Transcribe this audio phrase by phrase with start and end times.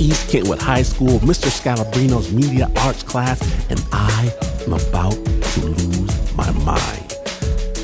[0.00, 1.50] East Kentwood High School, Mr.
[1.50, 4.32] Scalabrino's media arts class, and I
[4.64, 7.18] am about to lose my mind.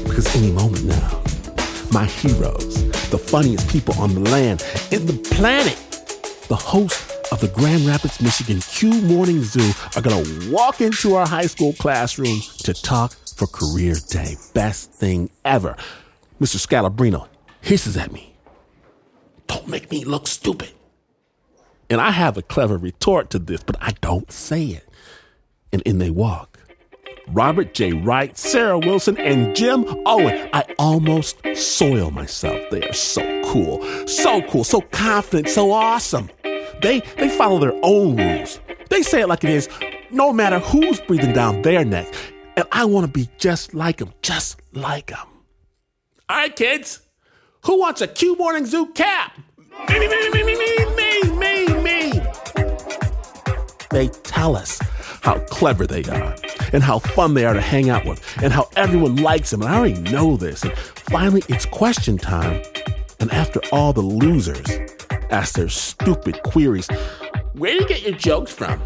[0.03, 1.23] Because any moment now,
[1.93, 5.77] my heroes, the funniest people on the land and the planet,
[6.49, 11.17] the host of the Grand Rapids, Michigan Q Morning Zoo are going to walk into
[11.17, 14.37] our high school classroom to talk for career day.
[14.55, 15.77] Best thing ever.
[16.41, 16.57] Mr.
[16.57, 17.29] Scalabrino
[17.61, 18.35] hisses at me.
[19.49, 20.71] Don't make me look stupid.
[21.89, 24.89] And I have a clever retort to this, but I don't say it.
[25.73, 26.59] And in they walk.
[27.29, 27.93] Robert J.
[27.93, 30.49] Wright, Sarah Wilson, and Jim Owen.
[30.53, 32.61] I almost soil myself.
[32.71, 36.31] They are so cool, so cool, so confident, so awesome.
[36.83, 38.61] They they follow their own rules.
[38.91, 39.69] They say it like it is,
[40.11, 42.13] no matter who's breathing down their neck.
[42.57, 45.27] And I want to be just like them, just like them.
[46.29, 47.01] All right, kids,
[47.65, 49.37] who wants a Q Morning Zoo cap?
[49.89, 51.16] Me, me, me, me, me, me.
[53.91, 54.79] They tell us
[55.23, 56.35] how clever they are
[56.73, 59.63] and how fun they are to hang out with and how everyone likes them.
[59.63, 60.63] And I already know this.
[60.63, 62.63] And finally, it's question time.
[63.21, 64.67] And after all the losers
[65.31, 66.89] ask their stupid queries,
[67.55, 68.81] where do you get your jokes from?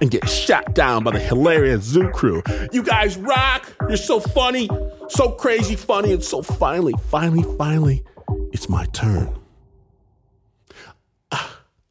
[0.00, 2.42] And get shot down by the hilarious zoo crew.
[2.72, 3.70] You guys rock.
[3.86, 4.66] You're so funny,
[5.10, 6.12] so crazy funny.
[6.12, 8.02] And so finally, finally, finally,
[8.50, 9.34] it's my turn.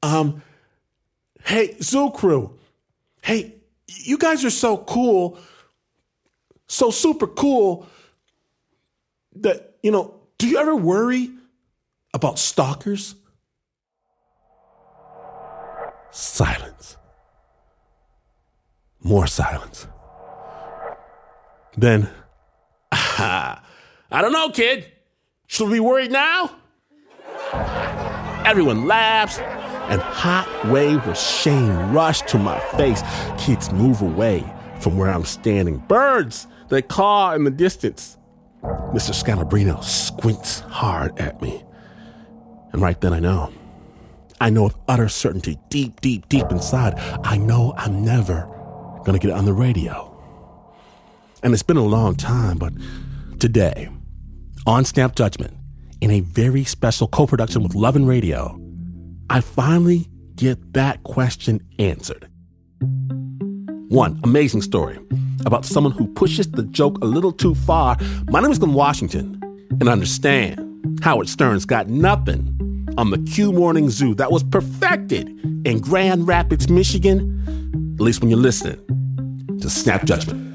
[0.01, 0.41] Um,
[1.49, 2.57] hey, Zoo Crew.
[3.23, 3.55] Hey,
[3.87, 5.39] you guys are so cool,
[6.67, 7.87] so super cool
[9.35, 11.31] that, you know, do you ever worry
[12.13, 13.15] about stalkers?
[16.11, 16.97] Silence.
[19.01, 19.87] More silence.
[21.75, 22.09] Then,
[22.91, 23.61] I
[24.11, 24.85] don't know, kid.
[25.47, 26.51] Should we be worried now?
[28.45, 29.39] Everyone laughs,
[29.89, 33.01] and hot waves of shame rush to my face.
[33.37, 34.43] Kids move away
[34.79, 35.77] from where I'm standing.
[35.77, 38.17] Birds, they caw in the distance.
[38.63, 39.13] Mr.
[39.13, 41.63] Scalabrino squints hard at me.
[42.71, 43.51] And right then I know.
[44.41, 48.47] I know with utter certainty, deep, deep, deep inside, I know I'm never
[49.05, 50.05] gonna get on the radio.
[51.43, 52.73] And it's been a long time, but
[53.39, 53.89] today,
[54.65, 55.53] on Snap Judgment,
[56.01, 58.58] in a very special co production with Love and Radio,
[59.31, 62.27] I finally get that question answered.
[63.89, 64.97] One amazing story
[65.45, 67.95] about someone who pushes the joke a little too far.
[68.31, 69.39] My name is Glynn Washington,
[69.79, 75.27] and understand Howard Stern's got nothing on the Q Morning Zoo that was perfected
[75.63, 78.79] in Grand Rapids, Michigan, at least when you're listening
[79.61, 80.48] to Snap Judgment.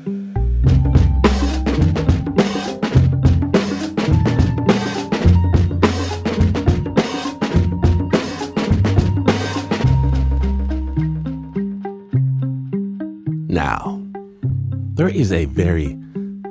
[15.04, 15.98] There is a very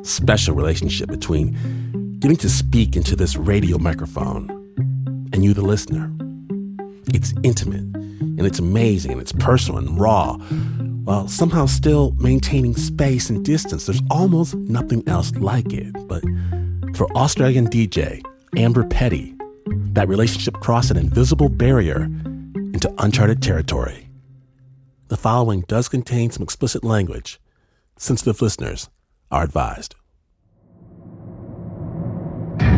[0.04, 4.48] special relationship between getting to speak into this radio microphone
[5.34, 6.14] and you, the listener.
[7.16, 10.36] It's intimate and it's amazing and it's personal and raw,
[11.04, 13.88] while somehow still maintaining space and distance.
[13.88, 15.92] There's almost nothing else like it.
[16.08, 16.24] But
[16.96, 18.22] for Australian DJ
[18.56, 19.34] Amber Petty,
[19.94, 24.10] that relationship crossed an invisible barrier into uncharted territory.
[25.08, 27.40] The following does contain some explicit language.
[27.98, 28.90] Sensitive listeners
[29.32, 29.96] are advised.
[32.60, 32.72] Tune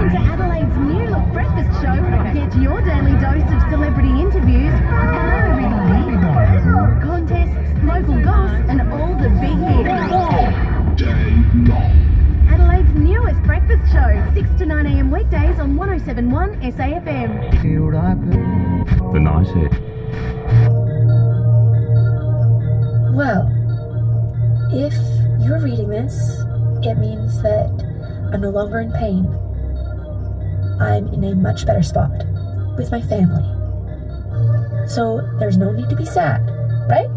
[0.00, 1.94] into Adelaide's new Look Breakfast Show.
[2.32, 4.74] Get your daily dose of celebrity interviews,
[7.02, 9.88] contests, local goss, and all the big hits.
[12.52, 15.10] Adelaide's newest breakfast show, 6 to 9 a.m.
[15.10, 17.50] weekdays on 1071 SAFM.
[19.12, 19.72] The night hit.
[23.14, 23.50] Well,
[24.74, 24.94] if
[25.44, 26.40] you're reading this,
[26.82, 27.68] it means that
[28.32, 29.26] I'm no longer in pain.
[30.80, 32.10] I'm in a much better spot
[32.78, 33.44] with my family.
[34.88, 36.40] So there's no need to be sad,
[36.88, 37.08] right?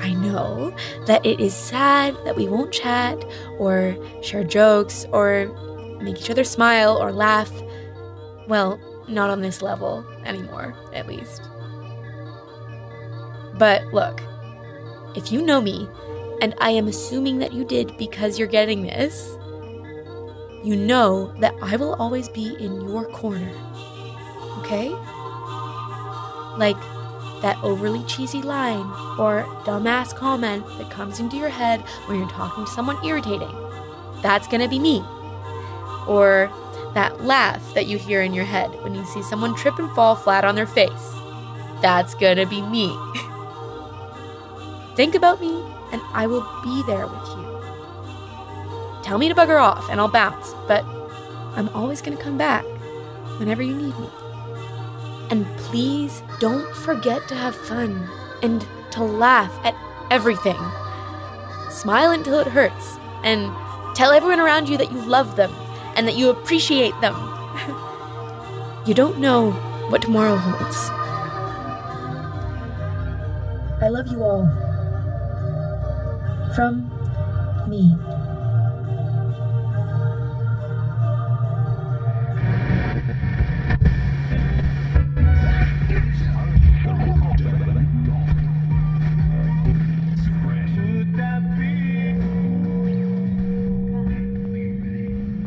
[0.00, 0.74] I know
[1.06, 3.22] that it is sad that we won't chat
[3.58, 5.46] or share jokes or
[6.00, 7.50] make each other smile or laugh.
[8.46, 8.78] Well,
[9.08, 11.42] not on this level anymore, at least.
[13.58, 14.22] But look,
[15.18, 15.88] if you know me,
[16.40, 19.36] and I am assuming that you did because you're getting this,
[20.62, 23.52] you know that I will always be in your corner.
[24.58, 24.90] Okay?
[26.56, 26.78] Like
[27.42, 28.86] that overly cheesy line
[29.18, 33.54] or dumbass comment that comes into your head when you're talking to someone irritating.
[34.22, 35.04] That's gonna be me.
[36.06, 36.48] Or
[36.94, 40.14] that laugh that you hear in your head when you see someone trip and fall
[40.14, 41.12] flat on their face.
[41.82, 42.96] That's gonna be me.
[44.98, 45.62] Think about me,
[45.92, 47.62] and I will be there with you.
[49.04, 50.84] Tell me to bugger off, and I'll bounce, but
[51.54, 52.64] I'm always gonna come back
[53.38, 54.10] whenever you need me.
[55.30, 58.08] And please don't forget to have fun
[58.42, 59.76] and to laugh at
[60.10, 60.58] everything.
[61.70, 63.54] Smile until it hurts, and
[63.94, 65.52] tell everyone around you that you love them
[65.94, 67.14] and that you appreciate them.
[68.84, 69.52] you don't know
[69.90, 70.90] what tomorrow holds.
[73.80, 74.67] I love you all.
[76.54, 76.90] From
[77.68, 77.96] me.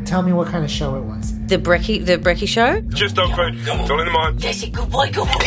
[0.06, 1.41] Tell me what kind of show it was.
[1.52, 2.80] The Brecky, the Brecky Show.
[2.80, 3.54] Just dog food.
[3.58, 4.40] It's all in the mind.
[4.40, 5.44] Jesse, good boy, good boy.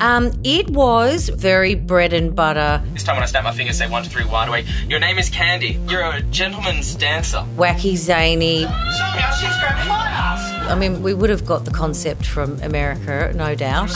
[0.00, 3.88] um, it was very bread and butter, This time when I snap my fingers, say
[3.88, 4.64] one, two, three, wide away.
[4.88, 5.78] Your name is Candy.
[5.88, 7.46] You're a gentleman's dancer.
[7.56, 8.62] wacky, zany.
[8.62, 10.68] Show me how she's grabbing my ass.
[10.68, 13.92] I mean, we would have got the concept from America, no doubt.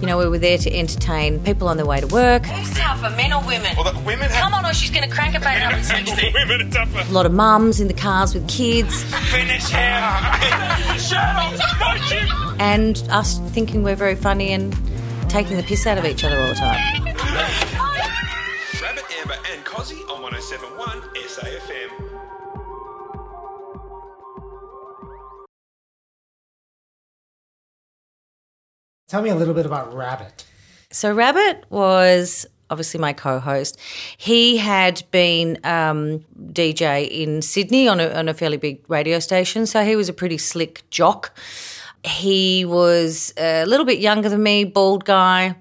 [0.00, 2.46] You know, we were there to entertain people on their way to work.
[2.46, 3.74] Who's tougher, men or women?
[3.76, 4.42] Well, the women have.
[4.44, 6.32] Come on, or she's gonna crank it back up at 60.
[6.34, 7.04] women are tougher.
[7.08, 9.02] A lot of mums in the cars with kids,
[9.32, 10.02] Finish him.
[10.98, 11.52] Shut up.
[11.80, 12.54] Not you.
[12.60, 14.76] and us thinking we're very funny and
[15.28, 17.04] taking the piss out of each other all the time.
[18.80, 21.97] Rabbit, Amber, and Cozzy on 1071 SAFM.
[29.08, 30.44] Tell me a little bit about Rabbit.
[30.90, 33.78] So Rabbit was obviously my co-host.
[34.18, 39.64] He had been um, DJ in Sydney on a, on a fairly big radio station,
[39.64, 41.34] so he was a pretty slick jock.
[42.04, 45.56] He was a little bit younger than me, bald guy,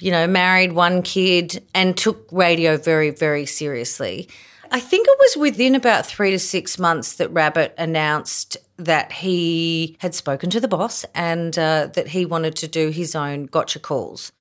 [0.00, 4.28] you know, married, one kid, and took radio very, very seriously.
[4.70, 9.96] I think it was within about three to six months that Rabbit announced that he
[10.00, 13.78] had spoken to the boss and uh, that he wanted to do his own gotcha
[13.78, 14.32] calls.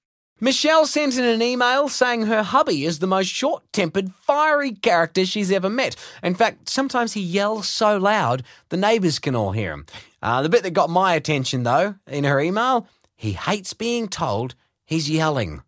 [0.42, 5.25] Michelle sent in an email saying her hubby is the most short tempered, fiery character
[5.25, 5.95] she's ever met.
[6.22, 9.86] In fact, sometimes he yells so loud the neighbours can all hear him.
[10.22, 14.56] Uh, the bit that got my attention, though, in her email, he hates being told
[14.83, 15.63] he's yelling.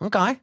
[0.00, 0.40] Okay.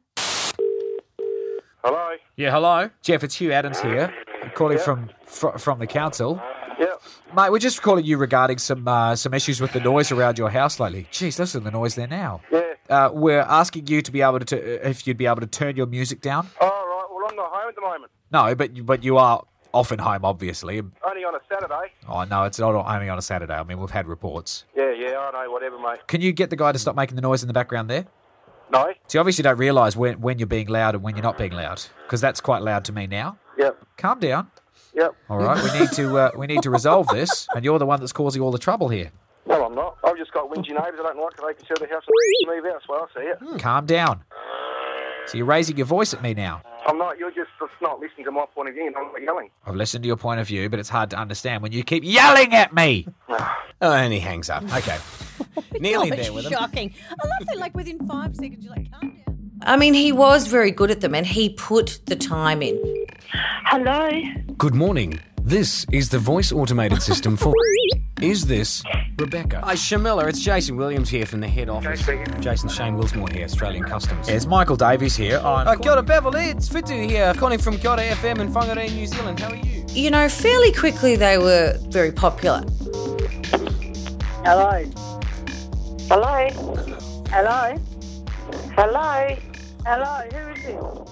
[1.84, 2.12] Hello.
[2.36, 3.22] Yeah, hello, Jeff.
[3.22, 4.12] It's Hugh Adams here,
[4.42, 6.40] I'm calling from fr- from the council.
[6.78, 7.02] Yep.
[7.36, 10.48] Mate, we're just calling you regarding some uh, some issues with the noise around your
[10.50, 11.06] house lately.
[11.12, 12.40] Jeez, listen to the noise there now.
[12.50, 12.62] Yeah.
[12.88, 15.76] Uh, we're asking you to be able to, t- if you'd be able to turn
[15.76, 16.48] your music down.
[16.60, 17.04] All right.
[17.10, 18.12] Well, I'm not home at the moment.
[18.32, 19.42] No, but you- but you are
[19.74, 20.78] often home, obviously.
[20.78, 21.92] Only on a Saturday.
[22.08, 23.54] Oh no, it's not only on a Saturday.
[23.54, 24.64] I mean, we've had reports.
[24.74, 25.18] Yeah, yeah.
[25.18, 25.52] I know.
[25.52, 26.06] Whatever, mate.
[26.06, 28.06] Can you get the guy to stop making the noise in the background there?
[28.70, 28.92] No.
[29.06, 31.52] So you obviously don't realise when when you're being loud and when you're not being
[31.52, 33.38] loud, because that's quite loud to me now.
[33.58, 33.78] Yep.
[33.96, 34.50] Calm down.
[34.94, 35.14] Yep.
[35.28, 38.00] All right, we need to uh, we need to resolve this, and you're the one
[38.00, 39.10] that's causing all the trouble here.
[39.46, 39.98] Well, I'm not.
[40.04, 41.40] I've just got whingy neighbours I don't like it.
[41.46, 42.82] They can sell their house and move out.
[42.86, 43.60] So I see it.
[43.60, 44.24] Calm down.
[45.26, 46.62] So you're raising your voice at me now.
[46.86, 47.18] I'm not.
[47.18, 47.50] You're just
[47.80, 48.86] not listening to my point of view.
[48.86, 49.50] and I'm not yelling.
[49.66, 52.04] I've listened to your point of view, but it's hard to understand when you keep
[52.04, 53.06] yelling at me.
[53.82, 54.62] Oh, and he hangs up.
[54.72, 54.96] Okay.
[55.80, 56.52] Nearly Oh, there with him.
[56.52, 56.94] Shocking.
[57.10, 59.58] I love that, like, within five seconds, you're like, calm down.
[59.62, 62.78] I mean, he was very good at them and he put the time in.
[63.66, 64.10] Hello?
[64.56, 65.20] Good morning.
[65.42, 67.52] This is the voice automated system for.
[68.20, 68.82] Is this
[69.18, 69.60] Rebecca?
[69.64, 70.28] Hi, Shamilla.
[70.28, 72.00] It's Jason Williams here from the head office.
[72.40, 74.28] Jason Shane Willsmore here, Australian Customs.
[74.28, 75.38] It's Michael Davies here.
[75.38, 76.44] I'm Uh, kia Beverly.
[76.50, 79.40] It's Fitu here, calling from Kia FM in Whangarei, New Zealand.
[79.40, 79.84] How are you?
[79.90, 82.62] You know, fairly quickly they were very popular.
[84.44, 84.84] Hello?
[86.08, 86.48] Hello?
[87.30, 87.76] Hello?
[88.76, 89.36] Hello?
[89.84, 90.22] Hello?
[90.32, 91.10] Who is this?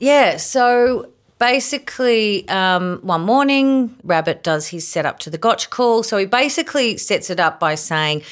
[0.00, 6.02] Yeah, so basically, um, one morning, Rabbit does his setup to the gotcha call.
[6.02, 8.22] So he basically sets it up by saying,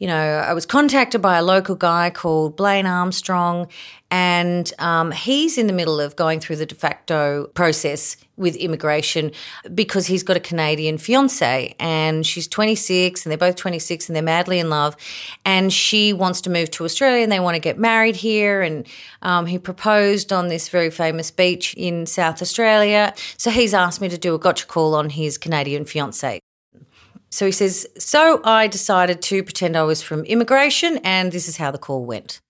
[0.00, 3.68] you know, I was contacted by a local guy called Blaine Armstrong,
[4.14, 9.32] and um, he's in the middle of going through the de facto process with immigration
[9.74, 14.22] because he's got a Canadian fiance and she's 26 and they're both 26 and they're
[14.22, 14.96] madly in love.
[15.44, 18.62] And she wants to move to Australia and they want to get married here.
[18.62, 18.86] And
[19.22, 23.14] um, he proposed on this very famous beach in South Australia.
[23.36, 26.38] So he's asked me to do a gotcha call on his Canadian fiance.
[27.30, 31.56] So he says, So I decided to pretend I was from immigration, and this is
[31.56, 32.40] how the call went.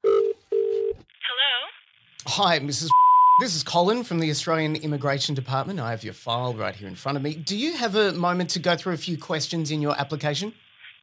[2.26, 2.88] Hi, Mrs.
[3.40, 5.80] This is Colin from the Australian Immigration Department.
[5.80, 7.34] I have your file right here in front of me.
[7.34, 10.54] Do you have a moment to go through a few questions in your application?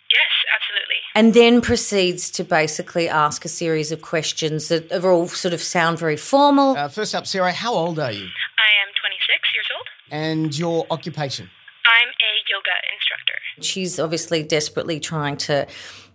[0.09, 0.95] Yes, absolutely.
[1.13, 5.61] And then proceeds to basically ask a series of questions that are all sort of
[5.61, 6.77] sound very formal.
[6.77, 8.23] Uh, first up, Sarah, how old are you?
[8.23, 9.87] I am 26 years old.
[10.09, 11.49] And your occupation?
[11.85, 13.33] I'm a yoga instructor.
[13.61, 15.67] She's obviously desperately trying to,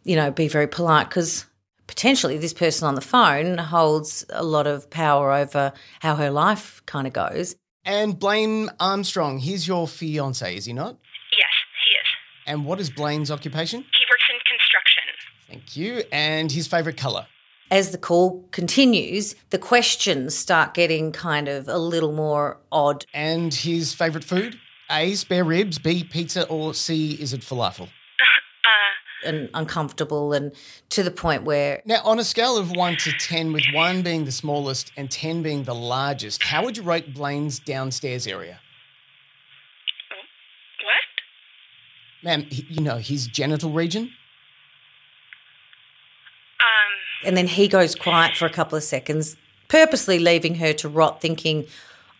[0.04, 1.44] you know, be very polite because
[1.86, 6.82] potentially this person on the phone holds a lot of power over how her life
[6.86, 7.56] kind of goes.
[7.84, 10.96] And Blaine Armstrong, he's your fiance, is he not?
[11.32, 11.48] Yes,
[11.84, 12.06] he is.
[12.46, 13.80] And what is Blaine's occupation?
[13.80, 15.02] He works in construction.
[15.48, 16.02] Thank you.
[16.10, 17.26] And his favourite colour?
[17.70, 23.04] As the call continues, the questions start getting kind of a little more odd.
[23.12, 24.58] And his favourite food?
[24.90, 27.88] A, spare ribs, B, pizza, or C, is it falafel?
[28.66, 28.68] Uh,
[29.26, 30.52] and uncomfortable and
[30.90, 34.24] to the point where Now, on a scale of 1 to 10, with 1 being
[34.24, 38.60] the smallest and 10 being the largest, how would you rate Blaine's downstairs area?
[40.84, 42.24] What?
[42.24, 44.12] Ma'am, you know, his genital region?
[46.60, 47.26] Um.
[47.26, 49.36] and then he goes quiet for a couple of seconds
[49.68, 51.66] purposely leaving her to rot thinking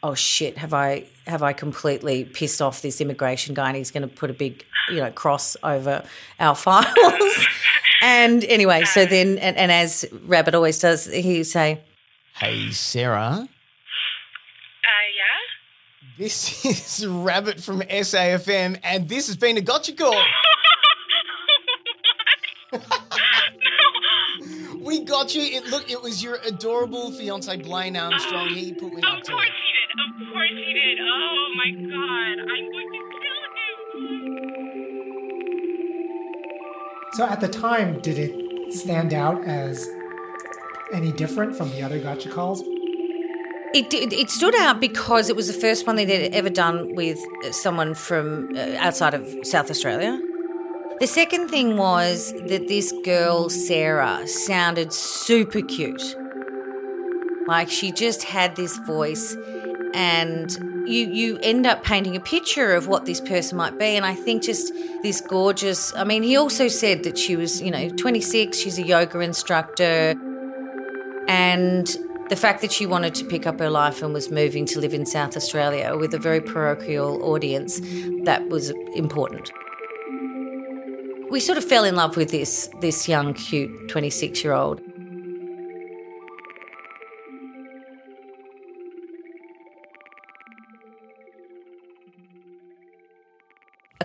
[0.07, 4.03] oh shit have i have i completely pissed off this immigration guy and he's going
[4.03, 6.05] to put a big you know cross over
[6.39, 7.47] our files
[8.03, 11.81] and anyway so then and, and as rabbit always does he say
[12.39, 13.49] Hey, Sarah.
[13.49, 13.49] Uh,
[15.17, 16.19] yeah?
[16.19, 16.65] This
[17.01, 20.23] is Rabbit from SAFM, and this has been a gotcha call.
[24.81, 25.41] we got you.
[25.45, 28.49] It look, it was your adorable fiance Blaine Armstrong.
[28.49, 29.49] He put me up to it.
[29.97, 30.21] He did.
[30.23, 30.99] Of course he did.
[31.01, 32.35] Oh my god.
[32.53, 34.27] I'm going to kill him.
[37.15, 39.89] So at the time, did it stand out as
[40.93, 42.63] any different from the other gotcha calls?
[43.75, 47.19] It, it, it stood out because it was the first one they'd ever done with
[47.51, 50.19] someone from uh, outside of South Australia.
[51.01, 56.17] The second thing was that this girl, Sarah, sounded super cute.
[57.47, 59.37] Like she just had this voice,
[59.97, 60.55] and
[60.87, 63.97] you you end up painting a picture of what this person might be.
[63.97, 64.73] And I think just
[65.03, 65.93] this gorgeous.
[65.95, 68.57] I mean, he also said that she was, you know, 26.
[68.57, 70.15] She's a yoga instructor,
[71.27, 71.97] and
[72.29, 74.93] the fact that she wanted to pick up her life and was moving to live
[74.93, 77.81] in South Australia with a very parochial audience,
[78.25, 79.51] that was important.
[81.31, 84.81] We sort of fell in love with this this young, cute 26 year old.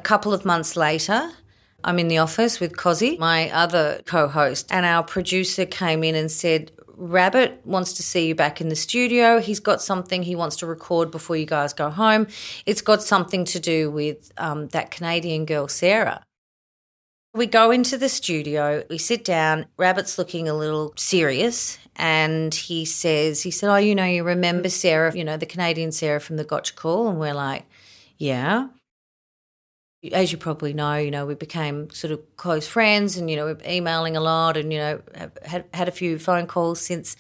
[0.01, 1.31] Couple of months later,
[1.83, 6.15] I'm in the office with Cozzy, my other co host, and our producer came in
[6.15, 9.39] and said, Rabbit wants to see you back in the studio.
[9.39, 12.27] He's got something he wants to record before you guys go home.
[12.67, 16.23] It's got something to do with um, that Canadian girl, Sarah.
[17.33, 19.65] We go into the studio, we sit down.
[19.77, 24.69] Rabbit's looking a little serious, and he says, He said, Oh, you know, you remember
[24.69, 27.07] Sarah, you know, the Canadian Sarah from the Gotcha Call?
[27.07, 27.65] And we're like,
[28.17, 28.67] Yeah
[30.11, 33.45] as you probably know, you know, we became sort of close friends and, you know,
[33.45, 35.01] we're emailing a lot and, you know,
[35.45, 37.15] had, had a few phone calls since,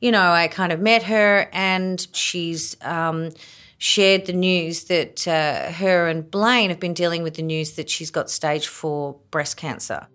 [0.00, 3.30] you know, I kind of met her and she's um,
[3.78, 7.88] shared the news that uh, her and Blaine have been dealing with the news that
[7.88, 10.08] she's got stage four breast cancer.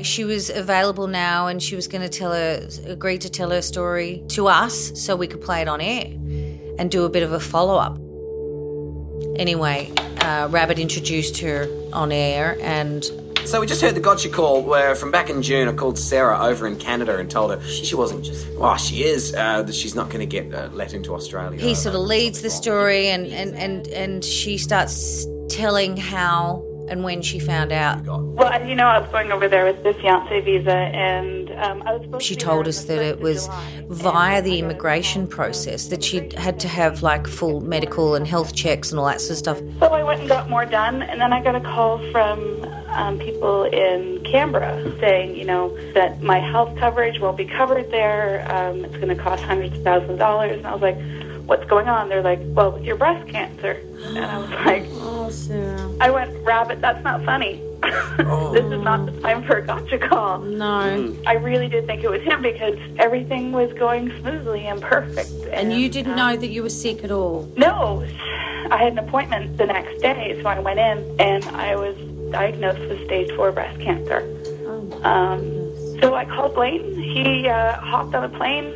[0.00, 3.60] She was available now and she was going to tell her, agreed to tell her
[3.60, 6.06] story to us so we could play it on air
[6.78, 7.98] and do a bit of a follow up.
[9.36, 13.04] Anyway, uh, Rabbit introduced her on air, and
[13.44, 16.38] So we just heard the gotcha call where from back in June I called Sarah
[16.38, 19.94] over in Canada and told her she wasn't just, well, she is, uh, that she's
[19.96, 21.60] not going to get uh, let into Australia.
[21.60, 27.04] he sort of leads the story, and, and, and, and she starts telling how and
[27.04, 28.04] when she found out.
[28.04, 31.94] Well, you know, I was going over there with the fiance visa, and um, I
[31.96, 33.84] was She to told us that it was July.
[33.88, 38.90] via the immigration process that she'd had to have like full medical and health checks
[38.90, 39.58] and all that sort of stuff.
[39.80, 43.18] So I went and got more done, and then I got a call from um,
[43.18, 48.44] people in Canberra saying, you know, that my health coverage won't be covered there.
[48.52, 50.56] Um, it's going to cost hundreds of thousands of dollars.
[50.58, 50.98] And I was like,
[51.46, 52.08] what's going on?
[52.08, 53.80] They're like, well, with your breast cancer.
[54.04, 55.90] And I was like, oh, Sarah.
[56.00, 57.60] I went, Rabbit, that's not funny.
[58.52, 60.38] this is not the time for a gotcha call.
[60.38, 61.16] No.
[61.26, 65.30] I really did think it was him because everything was going smoothly and perfect.
[65.52, 67.50] And you didn't know that you were sick at all?
[67.56, 68.06] No,
[68.70, 71.96] I had an appointment the next day, so I went in and I was
[72.30, 74.20] diagnosed with stage four breast cancer.
[75.02, 75.40] Um,
[76.00, 76.94] so I called Blaine.
[76.94, 78.72] He uh, hopped on a plane.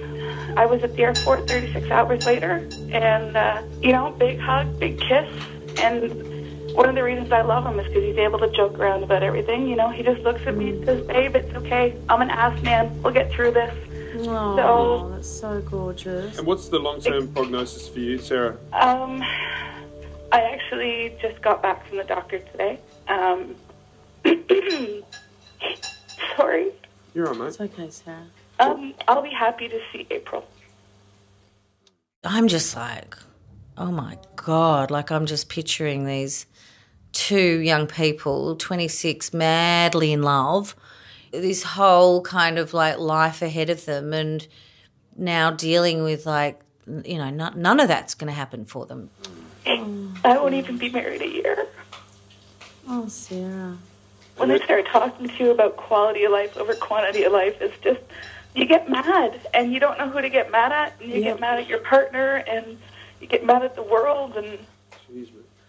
[0.56, 4.98] I was at the airport 36 hours later, and uh, you know, big hug, big
[5.00, 5.28] kiss,
[5.78, 6.10] and
[6.76, 9.22] one of the reasons I love him is because he's able to joke around about
[9.22, 9.66] everything.
[9.66, 11.96] You know, he just looks at me and says, "Babe, it's okay.
[12.08, 13.02] I'm an ass man.
[13.02, 13.74] We'll get through this."
[14.18, 16.36] Oh, So- that's so gorgeous.
[16.38, 18.58] And what's the long term prognosis for you, Sarah?
[18.74, 19.22] Um,
[20.32, 22.78] I actually just got back from the doctor today.
[23.08, 23.56] Um,
[26.36, 26.72] sorry.
[27.14, 27.48] You're all right, mate.
[27.48, 28.26] It's okay, Sarah.
[28.60, 30.46] Um, I'll be happy to see April.
[32.22, 33.16] I'm just like,
[33.78, 36.44] oh my God, like I'm just picturing these
[37.16, 40.76] two young people, 26, madly in love,
[41.32, 44.46] this whole kind of like life ahead of them, and
[45.16, 46.60] now dealing with like,
[47.04, 49.08] you know, not, none of that's going to happen for them.
[49.66, 51.66] I won't even be married a year.
[52.86, 53.78] Oh, Sarah.
[54.36, 57.76] When they start talking to you about quality of life over quantity of life, it's
[57.78, 58.00] just
[58.54, 61.40] you get mad and you don't know who to get mad at, and you get
[61.40, 62.78] mad at your partner, and
[63.20, 64.36] you get mad at the world.
[64.36, 64.58] And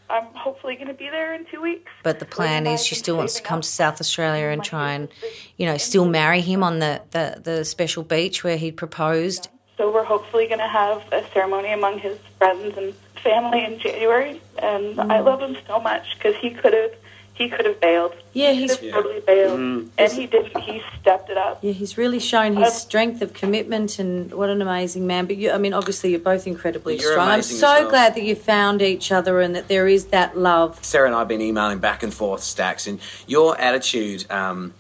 [0.10, 1.92] I'm hopefully going to be there in two weeks.
[2.04, 5.10] But the plan is she still wants to come to South Australia and try and,
[5.58, 9.50] you know, still marry him on the, the, the special beach where he proposed.
[9.78, 14.42] So we're hopefully going to have a ceremony among his friends and family in January.
[14.58, 15.12] And mm.
[15.12, 16.94] I love him so much because he could have
[17.38, 18.14] he could have bailed.
[18.34, 19.90] Yeah, he he's- could have totally bailed, Mm.
[19.98, 20.58] and he didn't.
[20.58, 21.60] He stepped it up.
[21.62, 25.26] Yeah, he's really shown his strength of commitment and what an amazing man.
[25.26, 27.28] But you, I mean, obviously, you're both incredibly You're strong.
[27.30, 27.90] I'm so well.
[27.90, 30.80] glad that you found each other and that there is that love.
[30.84, 34.74] Sarah and I have been emailing back and forth, Stacks, and your attitude um,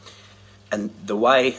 [0.71, 1.57] and the way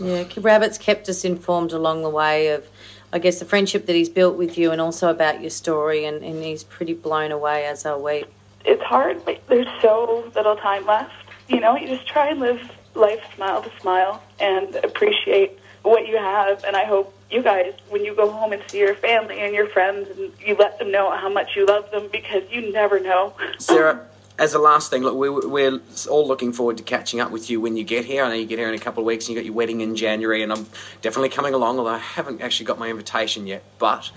[0.00, 2.66] Yeah, Rabbit's kept us informed along the way of,
[3.12, 6.22] I guess, the friendship that he's built with you and also about your story, and,
[6.22, 8.24] and he's pretty blown away, as are we.
[8.64, 11.12] It's hard, but there's so little time left.
[11.48, 12.60] You know, you just try and live
[12.94, 16.64] life smile to smile and appreciate what you have.
[16.64, 19.68] And I hope you guys, when you go home and see your family and your
[19.68, 23.34] friends, and you let them know how much you love them because you never know.
[23.58, 24.06] Sarah,
[24.38, 27.60] as a last thing, look, we, we're all looking forward to catching up with you
[27.60, 28.22] when you get here.
[28.22, 29.80] I know you get here in a couple of weeks and you got your wedding
[29.80, 30.66] in January, and I'm
[31.02, 34.10] definitely coming along, although I haven't actually got my invitation yet, but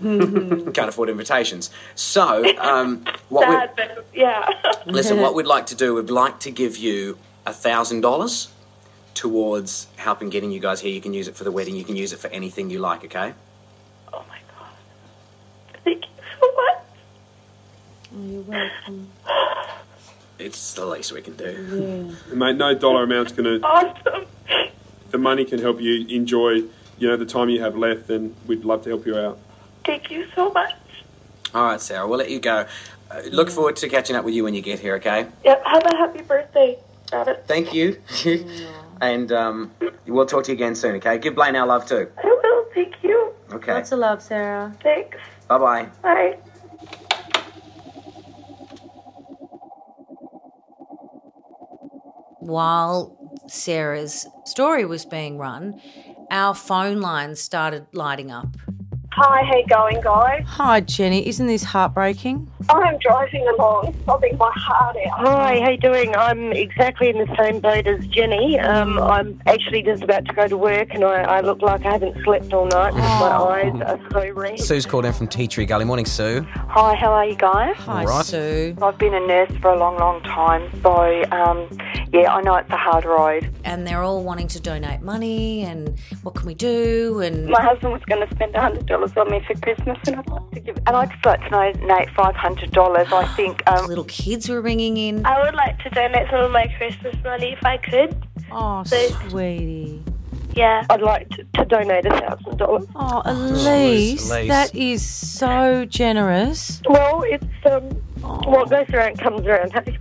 [0.02, 1.70] can't afford invitations.
[1.94, 4.48] So, um, what Sad, but yeah.
[4.86, 8.48] listen, what we'd like to do, we'd like to give you a thousand dollars
[9.14, 10.92] towards helping getting you guys here.
[10.92, 11.74] You can use it for the wedding.
[11.74, 13.04] You can use it for anything you like.
[13.04, 13.32] Okay?
[14.12, 14.70] Oh my God.
[15.82, 16.82] Thank you so much.
[18.16, 19.08] Oh, you're welcome.
[20.38, 22.14] It's the least we can do.
[22.30, 23.66] And mate, no dollar amount's going to.
[23.66, 24.26] Awesome.
[25.10, 26.62] The money can help you enjoy,
[26.98, 29.38] you know, the time you have left, and we'd love to help you out.
[29.84, 30.74] Thank you so much.
[31.54, 32.66] All right, Sarah, we'll let you go.
[33.10, 34.94] Uh, look forward to catching up with you when you get here.
[34.96, 35.26] Okay?
[35.44, 35.62] Yep.
[35.64, 36.78] Have a happy birthday,
[37.12, 37.44] Rabbit.
[37.46, 38.00] Thank you.
[39.00, 39.72] and um,
[40.06, 40.96] we'll talk to you again soon.
[40.96, 41.18] Okay?
[41.18, 42.10] Give Blaine our love too.
[42.18, 42.66] I will.
[42.74, 43.32] Thank you.
[43.52, 43.74] Okay.
[43.74, 44.74] Lots of love, Sarah.
[44.82, 45.18] Thanks.
[45.48, 46.38] Bye bye bye.
[52.46, 55.80] While Sarah's story was being run,
[56.30, 58.56] our phone lines started lighting up.
[59.18, 60.44] Hi, how you going, guys?
[60.46, 61.26] Hi, Jenny.
[61.26, 62.50] Isn't this heartbreaking?
[62.68, 65.26] I'm driving along, sobbing my heart out.
[65.26, 66.14] Hi, how you doing?
[66.14, 68.58] I'm exactly in the same boat as Jenny.
[68.58, 71.92] Um, I'm actually just about to go to work, and I, I look like I
[71.92, 73.48] haven't slept all night because my oh.
[73.48, 74.60] eyes are so red.
[74.60, 75.86] Sue's called in from Tea Tree Gully.
[75.86, 76.44] Morning, Sue.
[76.50, 77.74] Hi, how are you guys?
[77.78, 78.76] Hi, Sue.
[78.82, 81.66] I've been a nurse for a long, long time, so um,
[82.12, 83.50] yeah, I know it's a hard road.
[83.64, 87.20] And they're all wanting to donate money, and what can we do?
[87.20, 90.50] And My husband was going to spend $100 on me for Christmas, and I'd like
[90.52, 90.76] to give.
[90.78, 93.08] And I'd like to donate five hundred dollars.
[93.12, 95.24] I think um, little kids were ringing in.
[95.26, 98.16] I would like to donate some of my Christmas money if I could.
[98.50, 98.96] Oh, so,
[99.28, 100.02] sweetie.
[100.54, 100.86] Yeah.
[100.88, 102.86] I'd like to, to donate a thousand dollars.
[102.96, 106.80] Oh, oh Elise, Elise, that is so generous.
[106.88, 108.48] Well, it's um, oh.
[108.48, 109.72] what goes around comes around.
[109.72, 109.98] Hey?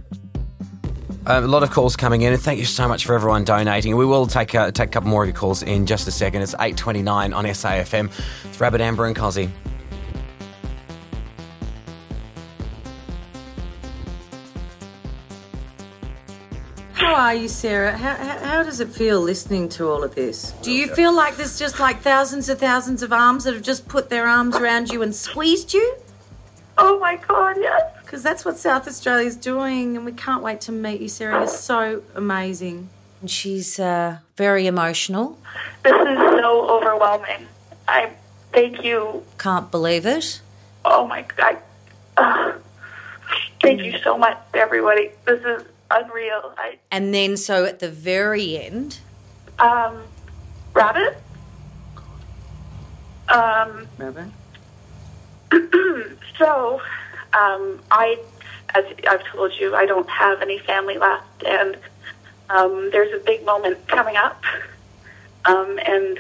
[1.28, 3.96] Um, a lot of calls coming in, and thank you so much for everyone donating.
[3.96, 6.44] We will take a, take a couple more of your calls in just a second.
[6.44, 8.12] It's eight twenty nine on SAFM.
[8.46, 9.50] It's Rabbit Amber and Cozzy.
[16.94, 17.98] How are you, Sarah?
[17.98, 20.52] How, how, how does it feel listening to all of this?
[20.62, 23.88] Do you feel like there's just like thousands and thousands of arms that have just
[23.88, 25.98] put their arms around you and squeezed you?
[26.78, 27.95] Oh my god, yes.
[28.06, 31.40] Because that's what South Australia's doing, and we can't wait to meet you, Sarah.
[31.40, 32.90] You're so amazing.
[33.22, 35.40] And she's uh, very emotional.
[35.84, 37.48] This is so overwhelming.
[37.88, 38.12] I
[38.54, 39.24] thank you.
[39.40, 40.42] Can't believe it.
[40.86, 41.58] Oh my god.
[42.16, 42.54] Uh,
[43.62, 45.10] thank you so much, everybody.
[45.26, 46.54] This is unreal.
[46.58, 49.00] I And then, so at the very end,
[49.58, 50.04] um,
[50.74, 51.18] rabbit.
[53.30, 54.30] Um, Rabbit.
[56.38, 56.82] so,
[57.36, 58.18] um, I,
[58.74, 61.78] as I've told you, I don't have any family left, and
[62.50, 64.44] um, there's a big moment coming up,
[65.46, 66.20] um, and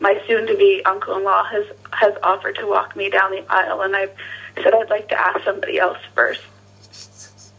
[0.00, 4.08] my soon-to-be uncle-in-law has has offered to walk me down the aisle, and I
[4.56, 6.42] said I'd like to ask somebody else first.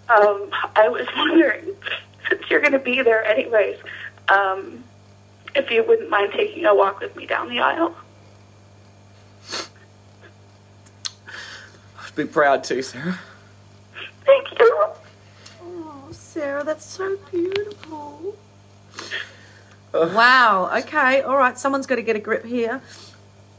[0.10, 1.76] Um, I was wondering,
[2.30, 3.78] since you're going to be there anyways,
[4.28, 4.84] um,
[5.56, 7.96] if you wouldn't mind taking a walk with me down the aisle.
[12.17, 13.19] Be proud too, Sarah.
[14.25, 14.86] Thank you.
[15.63, 18.36] Oh, Sarah, that's so beautiful.
[19.93, 20.69] Wow.
[20.80, 21.21] Okay.
[21.21, 21.58] All right.
[21.58, 22.82] Someone's got to get a grip here.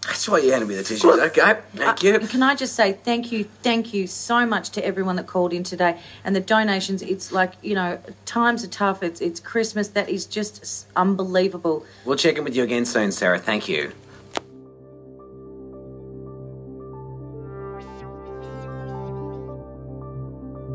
[0.08, 1.04] That's why you handed me the tissues.
[1.04, 2.14] Okay, thank you.
[2.14, 5.52] Uh, can I just say thank you, thank you so much to everyone that called
[5.52, 7.02] in today and the donations.
[7.02, 9.02] It's like you know, times are tough.
[9.02, 9.88] It's it's Christmas.
[9.88, 11.84] That is just unbelievable.
[12.06, 13.38] We'll check in with you again soon, Sarah.
[13.38, 13.92] Thank you.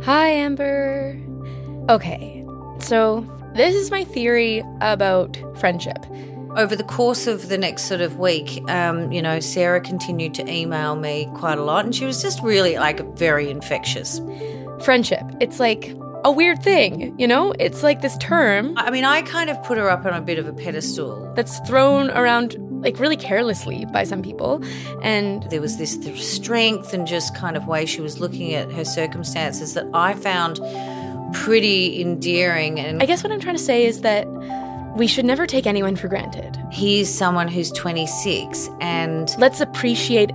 [0.03, 1.17] Hi, Amber.
[1.87, 2.45] Okay,
[2.79, 6.05] so this is my theory about friendship.
[6.57, 10.51] Over the course of the next sort of week, um, you know, Sarah continued to
[10.51, 14.19] email me quite a lot, and she was just really like very infectious.
[14.81, 15.23] Friendship.
[15.39, 17.53] It's like a weird thing, you know?
[17.57, 18.73] It's like this term.
[18.75, 21.31] I mean, I kind of put her up on a bit of a pedestal.
[21.33, 24.63] That's thrown around like really carelessly by some people.
[25.01, 28.85] And there was this strength and just kind of way she was looking at her
[28.85, 30.59] circumstances that I found
[31.33, 32.79] pretty endearing.
[32.79, 34.27] And I guess what I'm trying to say is that
[34.95, 36.55] we should never take anyone for granted.
[36.71, 40.31] He's someone who's 26 and let's appreciate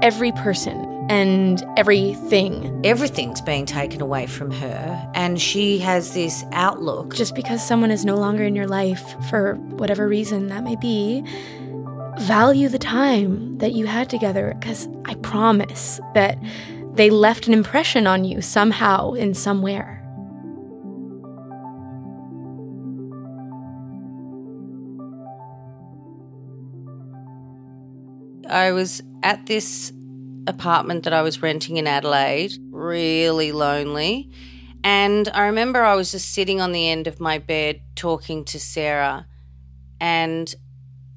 [0.00, 2.80] every person and everything.
[2.84, 7.14] Everything's being taken away from her, and she has this outlook.
[7.14, 11.24] Just because someone is no longer in your life for whatever reason that may be,
[12.20, 16.38] value the time that you had together because I promise that
[16.94, 19.94] they left an impression on you somehow in somewhere.
[28.48, 29.92] I was at this
[30.46, 34.30] apartment that I was renting in Adelaide, really lonely.
[34.82, 38.58] And I remember I was just sitting on the end of my bed talking to
[38.58, 39.26] Sarah,
[40.00, 40.54] and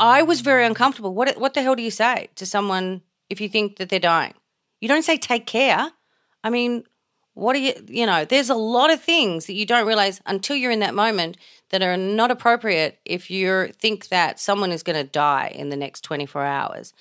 [0.02, 1.14] I was very uncomfortable.
[1.14, 4.34] What what the hell do you say to someone if you think that they're dying?
[4.82, 5.92] You don't say take care.
[6.44, 6.84] I mean,
[7.36, 10.56] what are you, you know, there's a lot of things that you don't realize until
[10.56, 11.38] you're in that moment
[11.70, 15.78] that are not appropriate if you think that someone is going to die in the
[15.78, 16.94] next 24 hours.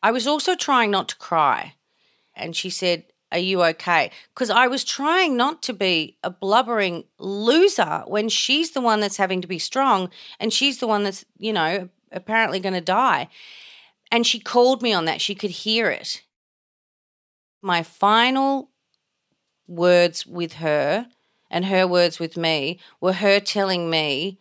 [0.00, 1.74] I was also trying not to cry.
[2.36, 4.12] And she said, Are you okay?
[4.32, 9.16] Because I was trying not to be a blubbering loser when she's the one that's
[9.16, 13.28] having to be strong and she's the one that's, you know, apparently going to die.
[14.10, 15.20] And she called me on that.
[15.20, 16.22] She could hear it.
[17.62, 18.70] My final
[19.66, 21.08] words with her
[21.50, 24.38] and her words with me were her telling me,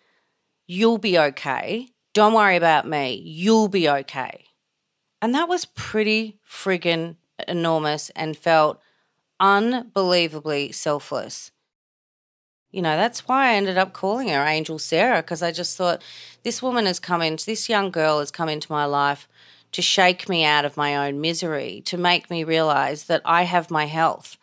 [0.70, 1.88] You'll be okay.
[2.14, 3.22] Don't worry about me.
[3.24, 4.46] You'll be okay.
[5.22, 7.16] And that was pretty friggin'
[7.48, 8.82] enormous and felt
[9.40, 11.52] unbelievably selfless.
[12.72, 16.04] You know, that's why I ended up calling her Angel Sarah because I just thought
[16.44, 19.28] this woman has come into, this young girl has come into my life
[19.72, 23.72] to shake me out of my own misery, to make me realize that I have
[23.72, 24.38] my health.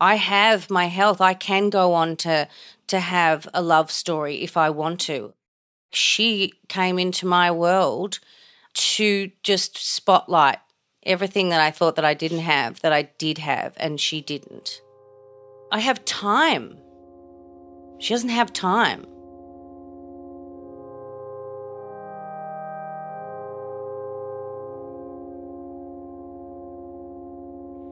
[0.00, 1.20] I have my health.
[1.20, 2.48] I can go on to
[2.88, 5.32] to have a love story if I want to.
[5.92, 8.18] She came into my world
[8.74, 10.58] to just spotlight
[11.04, 14.82] everything that I thought that I didn't have that I did have and she didn't.
[15.70, 16.81] I have time.
[18.02, 19.06] She doesn't have time.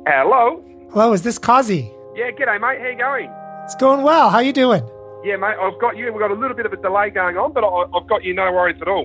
[0.07, 0.65] Hello.
[0.93, 1.93] Hello, is this Kazi?
[2.17, 2.81] Yeah, g'day, mate.
[2.81, 3.33] How you going?
[3.65, 4.31] It's going well.
[4.31, 4.83] How you doing?
[5.23, 6.11] Yeah, mate, I've got you.
[6.13, 8.35] We've got a little bit of a delay going on, but I, I've got you.
[8.35, 9.05] No worries at all.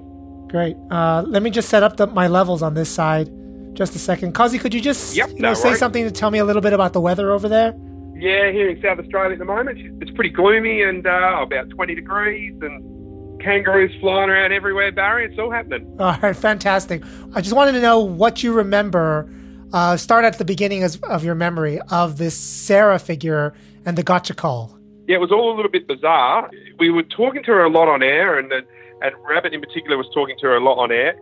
[0.50, 0.76] Great.
[0.90, 3.30] Uh, let me just set up the, my levels on this side.
[3.74, 4.34] Just a second.
[4.34, 5.80] Kazi, could you just Yep, you know, no say worries.
[5.80, 7.76] something to tell me a little bit about the weather over there?
[8.16, 11.96] Yeah, here in South Australia at the moment, it's pretty gloomy and uh, about 20
[11.96, 15.26] degrees and kangaroos flying around everywhere, Barry.
[15.26, 15.96] It's all happening.
[16.00, 17.04] All right, fantastic.
[17.34, 19.30] I just wanted to know what you remember.
[19.74, 23.54] Uh, start at the beginning of, of your memory of this Sarah figure
[23.86, 24.78] and the gotcha call.
[25.08, 26.50] Yeah, it was all a little bit bizarre.
[26.80, 30.08] We were talking to her a lot on air, and and Rabbit in particular was
[30.14, 31.14] talking to her a lot on air.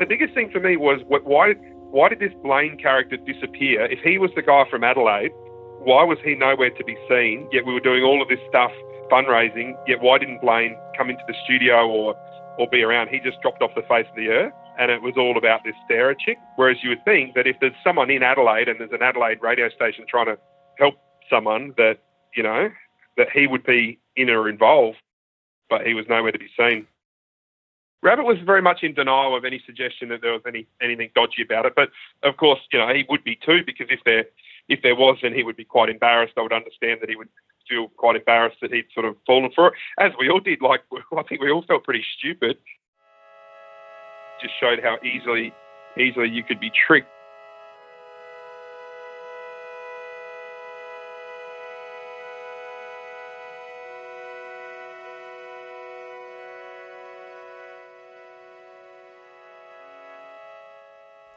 [0.00, 1.54] The biggest thing for me was what, why
[1.90, 3.86] why did this Blaine character disappear?
[3.86, 5.32] If he was the guy from Adelaide,
[5.80, 7.48] why was he nowhere to be seen?
[7.52, 8.72] Yet we were doing all of this stuff,
[9.10, 9.74] fundraising.
[9.86, 12.14] Yet why didn't Blaine come into the studio or
[12.58, 13.08] or be around?
[13.08, 15.74] He just dropped off the face of the earth, and it was all about this
[15.88, 16.38] Sarah chick.
[16.56, 19.68] Whereas you would think that if there's someone in Adelaide and there's an Adelaide radio
[19.68, 20.38] station trying to
[20.78, 20.94] help
[21.30, 21.98] someone, that
[22.34, 22.70] you know
[23.16, 24.98] that he would be in or involved,
[25.70, 26.86] but he was nowhere to be seen.
[28.02, 31.42] Rabbit was very much in denial of any suggestion that there was any anything dodgy
[31.42, 31.90] about it, but
[32.22, 34.26] of course, you know, he would be too because if there
[34.68, 36.34] if there was, then he would be quite embarrassed.
[36.36, 37.28] I would understand that he would
[37.68, 40.60] feel quite embarrassed that he'd sort of fallen for it, as we all did.
[40.60, 40.82] Like
[41.16, 42.58] I think we all felt pretty stupid.
[44.40, 45.52] Just showed how easily
[45.98, 47.08] easily you could be tricked.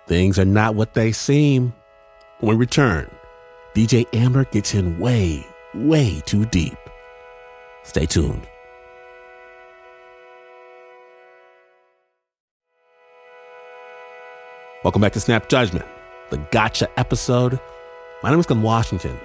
[0.09, 1.71] Things are not what they seem.
[2.39, 3.11] When we return,
[3.75, 5.45] DJ Amber gets in way,
[5.75, 6.79] way too deep.
[7.83, 8.47] Stay tuned.
[14.83, 15.85] Welcome back to Snap Judgment,
[16.31, 17.59] the gotcha episode.
[18.23, 19.15] My name is Glynn Washington,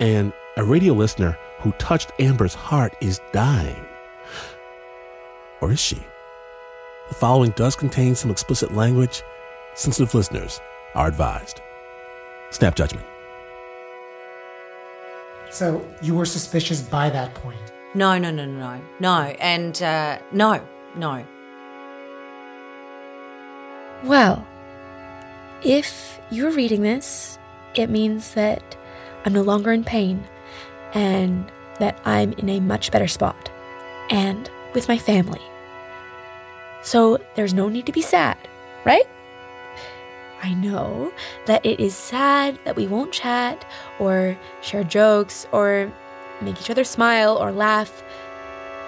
[0.00, 3.86] and a radio listener who touched Amber's heart is dying.
[5.60, 6.02] Or is she?
[7.10, 9.22] The following does contain some explicit language.
[9.80, 10.60] Sensitive listeners
[10.94, 11.62] are advised.
[12.50, 13.06] Snap judgment.
[15.50, 17.72] So you were suspicious by that point.
[17.94, 20.62] No, no, no, no, no, no, and uh, no,
[20.96, 21.24] no.
[24.04, 24.46] Well,
[25.62, 27.38] if you're reading this,
[27.74, 28.76] it means that
[29.24, 30.28] I'm no longer in pain
[30.92, 33.50] and that I'm in a much better spot
[34.10, 35.40] and with my family.
[36.82, 38.36] So there's no need to be sad,
[38.84, 39.06] right?
[40.42, 41.12] I know
[41.46, 43.64] that it is sad that we won't chat
[43.98, 45.92] or share jokes or
[46.40, 48.02] make each other smile or laugh.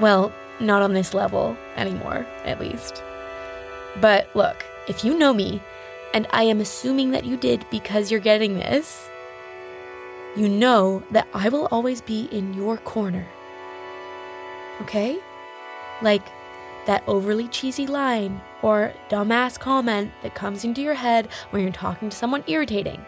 [0.00, 3.02] Well, not on this level anymore, at least.
[4.00, 5.62] But look, if you know me,
[6.14, 9.08] and I am assuming that you did because you're getting this,
[10.36, 13.26] you know that I will always be in your corner.
[14.80, 15.18] Okay?
[16.00, 16.22] Like
[16.86, 22.10] that overly cheesy line or dumbass comment that comes into your head when you're talking
[22.10, 23.04] to someone irritating.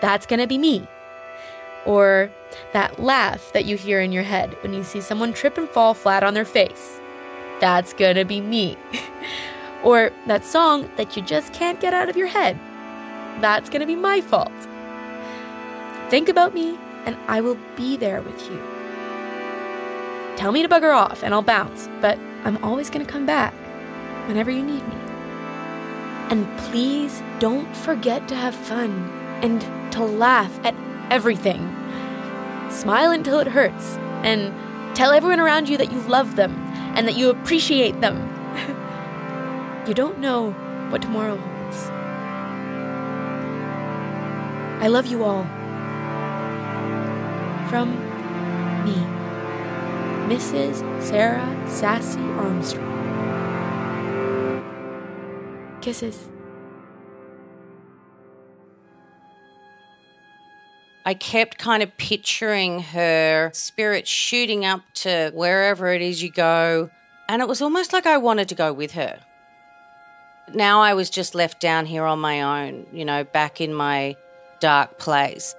[0.00, 0.86] That's gonna be me.
[1.84, 2.30] Or
[2.72, 5.94] that laugh that you hear in your head when you see someone trip and fall
[5.94, 7.00] flat on their face.
[7.60, 8.76] That's gonna be me.
[9.84, 12.58] or that song that you just can't get out of your head.
[13.40, 14.52] That's gonna be my fault.
[16.08, 18.62] Think about me, and I will be there with you.
[20.36, 23.52] Tell me to bugger off, and I'll bounce, but I'm always gonna come back
[24.28, 24.94] whenever you need me.
[26.30, 29.10] And please don't forget to have fun
[29.42, 29.60] and
[29.92, 30.76] to laugh at
[31.10, 31.60] everything.
[32.70, 34.54] Smile until it hurts, and
[34.94, 36.54] tell everyone around you that you love them
[36.94, 38.16] and that you appreciate them.
[39.88, 40.52] you don't know
[40.90, 41.76] what tomorrow holds.
[44.84, 45.42] I love you all.
[47.68, 47.90] From
[48.84, 49.25] me,
[50.26, 50.78] Mrs.
[51.00, 52.94] Sarah Sassy Armstrong.
[55.80, 56.28] Kisses.
[61.04, 66.90] I kept kind of picturing her spirit shooting up to wherever it is you go.
[67.28, 69.20] And it was almost like I wanted to go with her.
[70.52, 74.16] Now I was just left down here on my own, you know, back in my
[74.58, 75.54] dark place.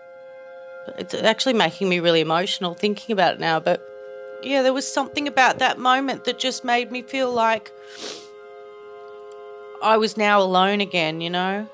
[0.98, 3.62] It's actually making me really emotional thinking about it now.
[3.62, 3.82] But
[4.44, 7.72] yeah, there was something about that moment that just made me feel like
[9.82, 11.68] I was now alone again, you know?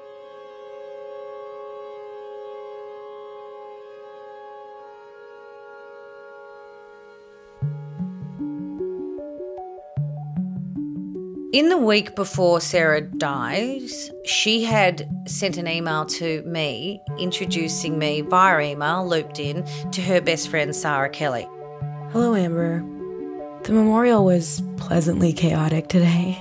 [11.54, 18.22] In the week before Sarah dies, she had sent an email to me introducing me
[18.22, 21.48] via email, looped in, to her best friend Sarah Kelly.
[22.14, 22.86] Hello, Amber.
[23.64, 26.38] The memorial was pleasantly chaotic today.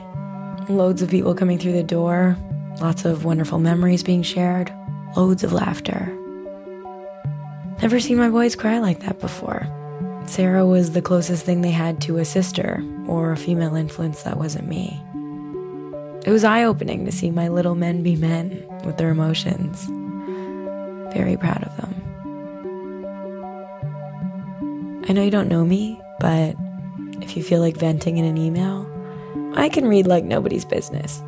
[0.68, 2.36] Loads of people coming through the door,
[2.82, 4.70] lots of wonderful memories being shared,
[5.16, 6.14] loads of laughter.
[7.80, 9.66] Never seen my boys cry like that before.
[10.26, 14.36] Sarah was the closest thing they had to a sister or a female influence that
[14.36, 15.02] wasn't me.
[16.26, 19.86] It was eye opening to see my little men be men with their emotions.
[21.14, 21.91] Very proud of them.
[25.12, 26.56] I know you don't know me, but
[27.20, 28.88] if you feel like venting in an email,
[29.54, 31.22] I can read like nobody's business.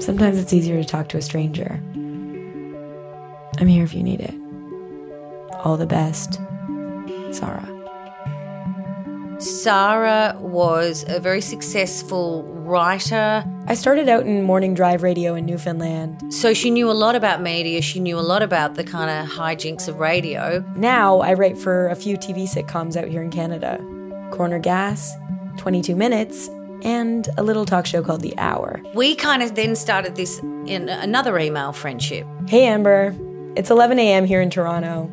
[0.00, 1.80] Sometimes it's easier to talk to a stranger.
[3.60, 4.34] I'm here if you need it.
[5.62, 6.40] All the best,
[7.30, 7.72] Sarah.
[9.38, 13.44] Sarah was a very successful writer.
[13.66, 16.32] I started out in morning drive radio in Newfoundland.
[16.32, 19.34] So she knew a lot about media, she knew a lot about the kind of
[19.34, 20.64] hijinks of radio.
[20.76, 23.78] Now I write for a few TV sitcoms out here in Canada
[24.30, 25.14] Corner Gas,
[25.56, 26.48] 22 Minutes,
[26.82, 28.80] and a little talk show called The Hour.
[28.94, 32.26] We kind of then started this in another email friendship.
[32.46, 33.16] Hey Amber,
[33.56, 34.26] it's 11 a.m.
[34.26, 35.10] here in Toronto.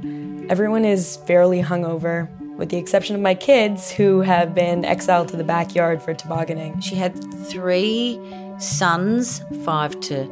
[0.49, 5.37] Everyone is fairly hungover, with the exception of my kids who have been exiled to
[5.37, 6.79] the backyard for tobogganing.
[6.79, 7.15] She had
[7.45, 8.19] three
[8.59, 10.27] sons, five to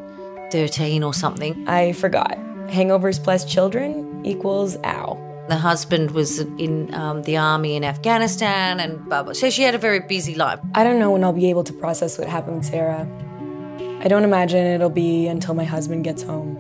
[0.52, 1.68] 13 or something.
[1.68, 2.38] I forgot.
[2.68, 5.20] Hangovers plus children equals ow.
[5.50, 9.34] The husband was in um, the army in Afghanistan and blah, blah.
[9.34, 10.60] So she had a very busy life.
[10.74, 13.08] I don't know when I'll be able to process what happened with Sarah.
[14.00, 16.58] I don't imagine it'll be until my husband gets home.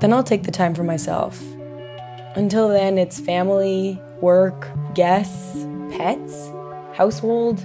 [0.00, 1.40] Then I'll take the time for myself.
[2.34, 6.48] Until then, it's family, work, guests, pets,
[6.94, 7.64] household,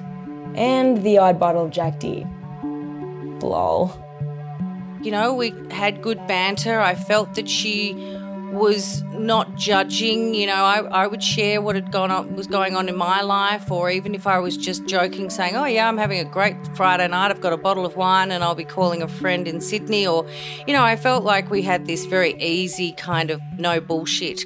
[0.56, 2.26] and the odd bottle of Jack D.
[3.42, 3.92] Lol.
[5.02, 6.80] You know, we had good banter.
[6.80, 7.94] I felt that she
[8.52, 10.34] was not judging.
[10.34, 13.22] You know, I, I would share what had gone on, was going on in my
[13.22, 16.56] life, or even if I was just joking, saying, "Oh yeah, I'm having a great
[16.76, 17.32] Friday night.
[17.32, 20.26] I've got a bottle of wine, and I'll be calling a friend in Sydney." Or,
[20.66, 24.46] you know, I felt like we had this very easy kind of no bullshit,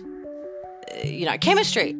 [1.04, 1.96] you know, chemistry.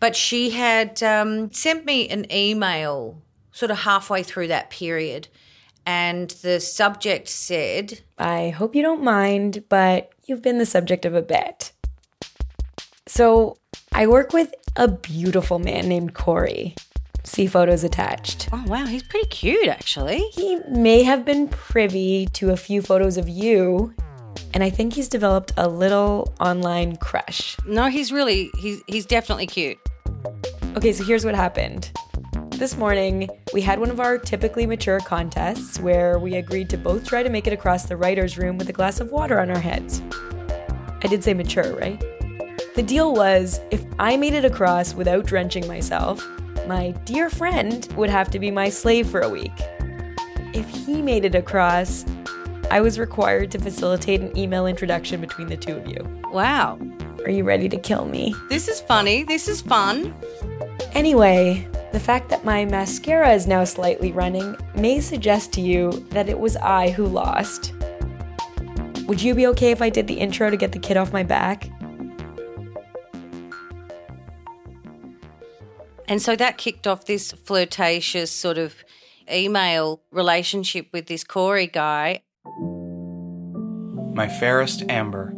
[0.00, 5.28] But she had um, sent me an email sort of halfway through that period,
[5.84, 11.14] and the subject said, I hope you don't mind, but you've been the subject of
[11.14, 11.72] a bet.
[13.06, 13.56] So,
[13.92, 16.74] I work with a beautiful man named Corey.
[17.28, 18.48] See photos attached.
[18.52, 20.20] Oh, wow, he's pretty cute, actually.
[20.32, 23.94] He may have been privy to a few photos of you,
[24.54, 27.54] and I think he's developed a little online crush.
[27.66, 29.78] No, he's really, he's, he's definitely cute.
[30.74, 31.92] Okay, so here's what happened.
[32.52, 37.06] This morning, we had one of our typically mature contests where we agreed to both
[37.06, 39.60] try to make it across the writer's room with a glass of water on our
[39.60, 40.00] heads.
[41.02, 42.00] I did say mature, right?
[42.74, 46.26] The deal was if I made it across without drenching myself,
[46.68, 49.52] my dear friend would have to be my slave for a week.
[50.52, 52.04] If he made it across,
[52.70, 56.06] I was required to facilitate an email introduction between the two of you.
[56.30, 56.78] Wow.
[57.24, 58.34] Are you ready to kill me?
[58.50, 59.24] This is funny.
[59.24, 60.14] This is fun.
[60.92, 66.28] Anyway, the fact that my mascara is now slightly running may suggest to you that
[66.28, 67.72] it was I who lost.
[69.06, 71.22] Would you be okay if I did the intro to get the kid off my
[71.22, 71.70] back?
[76.08, 78.74] And so that kicked off this flirtatious sort of
[79.30, 82.22] email relationship with this Corey guy.
[84.14, 85.34] My fairest Amber.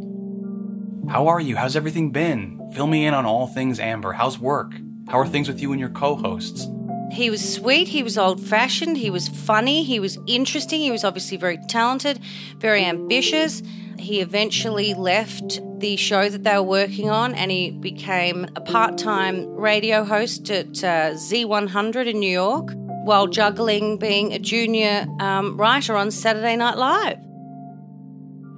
[1.09, 1.56] How are you?
[1.56, 2.70] How's everything been?
[2.72, 4.12] Fill me in on all things Amber.
[4.12, 4.72] How's work?
[5.09, 6.68] How are things with you and your co hosts?
[7.11, 11.02] He was sweet, he was old fashioned, he was funny, he was interesting, he was
[11.02, 12.20] obviously very talented,
[12.59, 13.64] very ambitious.
[13.98, 18.98] He eventually left the show that they were working on and he became a part
[18.98, 22.72] time radio host at uh, Z100 in New York
[23.04, 27.18] while juggling being a junior um, writer on Saturday Night Live.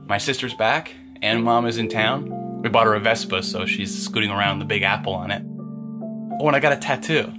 [0.08, 0.92] My sister's back,
[1.22, 2.60] and mom is in town.
[2.62, 5.42] We bought her a Vespa, so she's scooting around the Big Apple on it.
[6.40, 7.32] Oh, and I got a tattoo.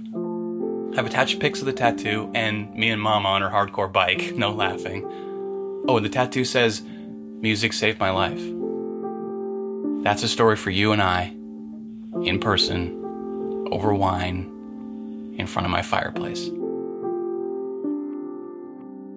[0.96, 4.34] I've attached pics of the tattoo and me and mama on her hardcore bike.
[4.36, 5.04] No laughing.
[5.86, 8.40] Oh, and the tattoo says, Music saved my life.
[10.04, 11.34] That's a story for you and I,
[12.24, 16.50] in person, over wine, in front of my fireplace.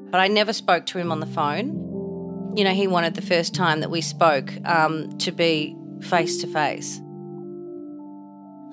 [0.09, 2.53] But I never spoke to him on the phone.
[2.55, 6.47] You know, he wanted the first time that we spoke um, to be face to
[6.47, 7.01] face.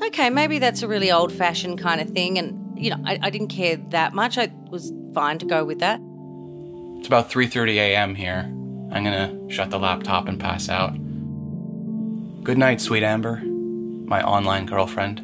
[0.04, 2.38] Okay, maybe that's a really old fashioned kind of thing.
[2.38, 4.38] And, you know, I, I didn't care that much.
[4.38, 5.98] I was fine to go with that.
[6.98, 8.14] It's about 3:30 a.m.
[8.14, 8.44] here.
[8.92, 10.94] I'm going to shut the laptop and pass out.
[12.44, 15.20] Good night, sweet Amber, my online girlfriend.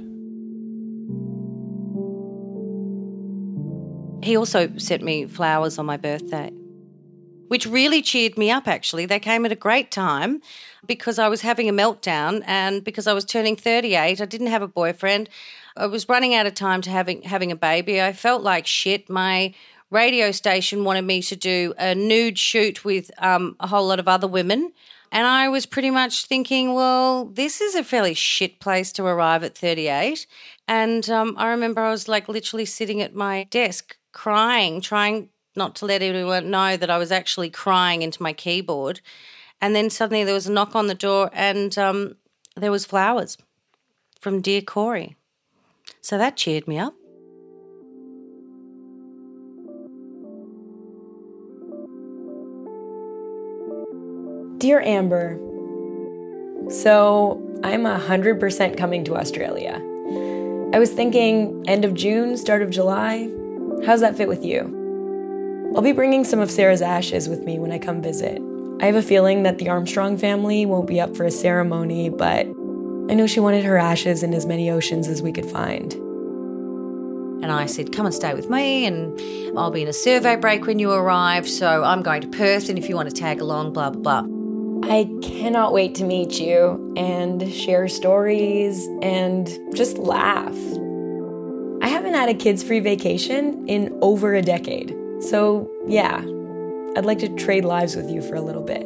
[4.24, 6.50] He also sent me flowers on my birthday,
[7.48, 9.04] which really cheered me up, actually.
[9.04, 10.40] They came at a great time
[10.86, 14.18] because I was having a meltdown and because I was turning 38.
[14.18, 15.28] I didn't have a boyfriend.
[15.76, 18.00] I was running out of time to having, having a baby.
[18.00, 19.10] I felt like shit.
[19.10, 19.52] My
[19.90, 24.08] radio station wanted me to do a nude shoot with um, a whole lot of
[24.08, 24.72] other women.
[25.12, 29.42] And I was pretty much thinking, well, this is a fairly shit place to arrive
[29.42, 30.26] at 38.
[30.68, 35.74] And um, I remember I was like literally sitting at my desk crying, trying not
[35.76, 39.00] to let anyone know that I was actually crying into my keyboard.
[39.60, 42.16] And then suddenly there was a knock on the door and um,
[42.56, 43.36] there was flowers
[44.20, 45.16] from Dear Corey.
[46.00, 46.94] So that cheered me up.
[54.60, 55.38] Dear Amber,
[56.68, 59.82] so I'm 100% coming to Australia.
[60.74, 63.30] I was thinking end of June, start of July.
[63.86, 65.72] How's that fit with you?
[65.74, 68.42] I'll be bringing some of Sarah's ashes with me when I come visit.
[68.82, 72.44] I have a feeling that the Armstrong family won't be up for a ceremony, but
[72.44, 75.94] I know she wanted her ashes in as many oceans as we could find.
[77.42, 80.66] And I said, Come and stay with me, and I'll be in a survey break
[80.66, 81.48] when you arrive.
[81.48, 84.39] So I'm going to Perth, and if you want to tag along, blah, blah, blah.
[84.82, 90.56] I cannot wait to meet you and share stories and just laugh.
[91.82, 94.96] I haven't had a kids free vacation in over a decade.
[95.20, 96.18] So, yeah,
[96.96, 98.82] I'd like to trade lives with you for a little bit.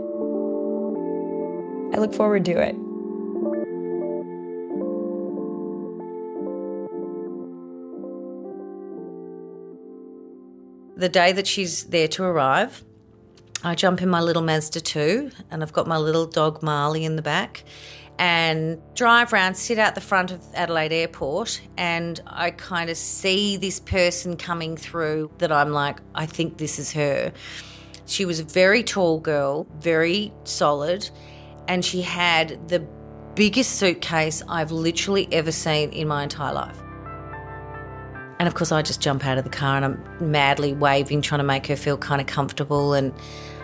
[1.97, 2.77] I look forward to it.
[10.97, 12.85] The day that she's there to arrive,
[13.67, 17.17] I jump in my little Mazda 2 and I've got my little dog Marley in
[17.17, 17.65] the back
[18.19, 23.57] and drive around, sit out the front of Adelaide Airport, and I kind of see
[23.57, 27.33] this person coming through that I'm like, I think this is her.
[28.05, 31.09] She was a very tall girl, very solid,
[31.67, 32.87] and she had the
[33.35, 36.79] biggest suitcase I've literally ever seen in my entire life.
[38.39, 41.39] And of course, I just jump out of the car and I'm madly waving, trying
[41.39, 42.93] to make her feel kind of comfortable.
[42.93, 43.15] And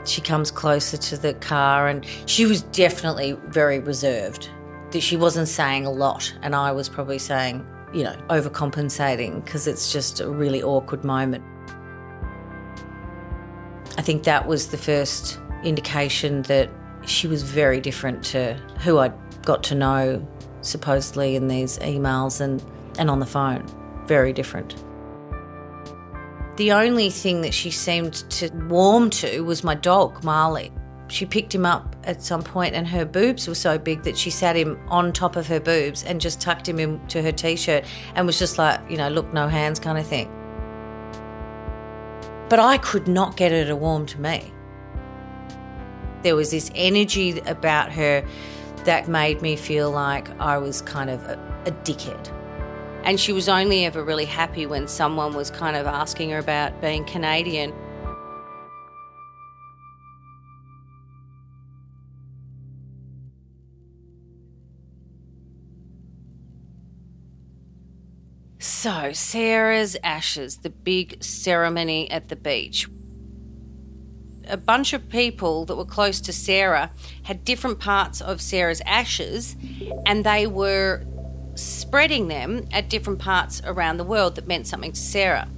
[0.05, 4.51] she comes closer to the car, and she was definitely very reserved.
[4.93, 9.67] That She wasn't saying a lot, and I was probably saying, you know, overcompensating because
[9.67, 11.45] it's just a really awkward moment.
[13.99, 16.71] I think that was the first indication that
[17.05, 20.27] she was very different to who I got to know
[20.63, 22.63] supposedly in these emails and,
[22.99, 23.67] and on the phone.
[24.07, 24.75] Very different.
[26.61, 30.71] The only thing that she seemed to warm to was my dog, Marley.
[31.09, 34.29] She picked him up at some point, and her boobs were so big that she
[34.29, 37.87] sat him on top of her boobs and just tucked him into her t shirt
[38.15, 40.31] and was just like, you know, look, no hands kind of thing.
[42.51, 44.53] But I could not get her to warm to me.
[46.25, 48.23] There was this energy about her
[48.85, 52.31] that made me feel like I was kind of a, a dickhead.
[53.05, 56.81] And she was only ever really happy when someone was kind of asking her about
[56.81, 57.73] being Canadian.
[68.63, 72.89] So, Sarah's ashes, the big ceremony at the beach.
[74.49, 76.91] A bunch of people that were close to Sarah
[77.25, 79.57] had different parts of Sarah's ashes,
[80.07, 81.05] and they were
[81.63, 85.49] spreading them at different parts around the world that meant something to Sarah.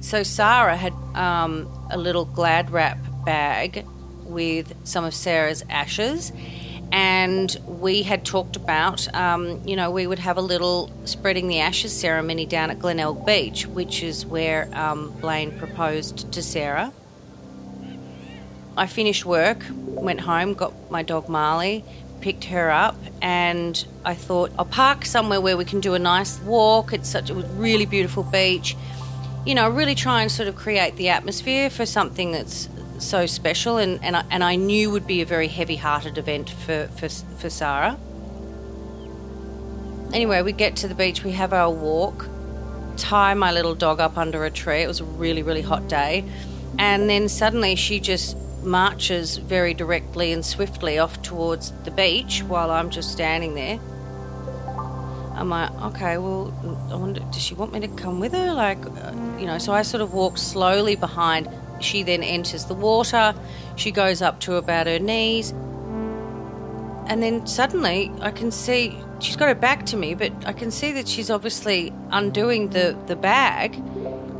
[0.00, 3.86] So Sarah had um, a little glad wrap bag
[4.24, 6.32] with some of Sarah's ashes,
[6.90, 11.60] and we had talked about, um, you know, we would have a little spreading the
[11.60, 16.92] ashes ceremony down at Glenelg Beach, which is where um, Blaine proposed to Sarah.
[18.76, 21.84] I finished work, went home, got my dog Marley,
[22.22, 26.40] picked her up, and I thought I'll park somewhere where we can do a nice
[26.40, 26.92] walk.
[26.92, 28.76] It's such a really beautiful beach.
[29.44, 32.68] You know, really try and sort of create the atmosphere for something that's
[32.98, 36.88] so special, and and I, and I knew would be a very heavy-hearted event for
[36.96, 37.98] for for Sarah.
[40.12, 42.28] Anyway, we get to the beach, we have our walk,
[42.96, 44.82] tie my little dog up under a tree.
[44.82, 46.24] It was a really really hot day,
[46.78, 52.70] and then suddenly she just marches very directly and swiftly off towards the beach while
[52.70, 53.78] I'm just standing there.
[55.34, 56.52] I'm like, okay, well,
[56.90, 58.52] I wonder, does she want me to come with her?
[58.52, 61.48] Like, uh, you know, so I sort of walk slowly behind.
[61.80, 63.34] She then enters the water.
[63.76, 65.52] She goes up to about her knees.
[67.06, 70.70] And then suddenly I can see she's got her back to me, but I can
[70.70, 73.74] see that she's obviously undoing the, the bag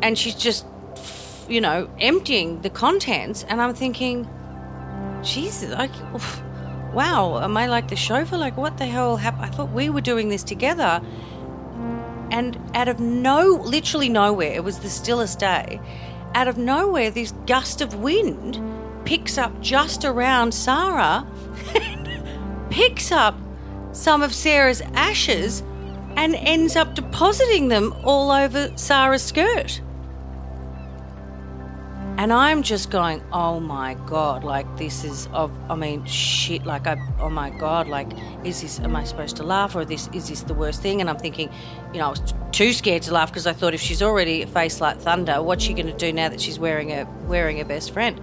[0.02, 0.64] and she's just,
[1.48, 3.44] you know, emptying the contents.
[3.44, 4.28] And I'm thinking,
[5.22, 5.92] Jesus, like,
[6.92, 8.36] wow, am I like the chauffeur?
[8.36, 9.44] Like, what the hell happened?
[9.44, 11.00] I thought we were doing this together.
[12.30, 15.80] And out of no, literally nowhere, it was the stillest day.
[16.34, 18.60] Out of nowhere, this gust of wind
[19.04, 21.26] picks up just around Sarah,
[22.70, 23.36] picks up
[23.92, 25.62] some of Sarah's ashes,
[26.16, 29.80] and ends up depositing them all over Sarah's skirt.
[32.22, 36.86] And I'm just going, oh my god, like this is of, I mean, shit, like
[36.86, 38.06] I, oh my god, like
[38.44, 38.78] is this?
[38.78, 41.00] Am I supposed to laugh or this is this the worst thing?
[41.00, 41.50] And I'm thinking,
[41.92, 44.42] you know, I was t- too scared to laugh because I thought if she's already
[44.42, 47.60] a face like thunder, what's she going to do now that she's wearing a wearing
[47.60, 48.20] a best friend?